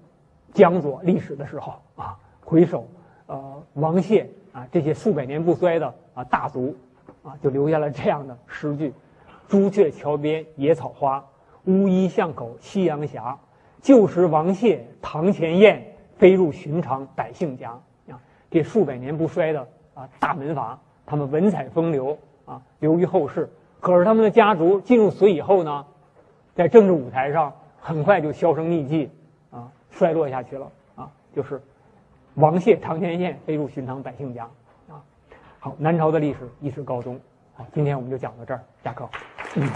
[0.52, 2.88] 江左历史的时候啊，回首，
[3.28, 6.76] 呃，王谢啊这些数百年不衰的啊大族，
[7.24, 8.94] 啊就留下了这样的诗句：
[9.48, 11.24] 朱雀桥边野草花，
[11.66, 13.22] 乌衣巷口夕阳斜。
[13.82, 17.72] 旧时王谢堂前燕，飞入寻常百姓家。
[18.10, 18.20] 啊，
[18.52, 23.50] 这数百年不衰的啊大门阀，他们文采风流啊，流于后世。
[23.80, 25.86] 可是他们的家族进入隋以后呢，
[26.56, 29.10] 在政治舞台上很快就销声匿迹
[29.50, 29.72] 啊。
[29.92, 31.62] 衰落下去了啊，就是
[32.36, 34.44] 王谢堂前燕，飞入寻常百姓家
[34.90, 35.02] 啊。
[35.60, 37.20] 好，南朝的历史一史高中。
[37.54, 39.08] 好，今天我们就讲到这儿，下课。
[39.56, 39.70] 嗯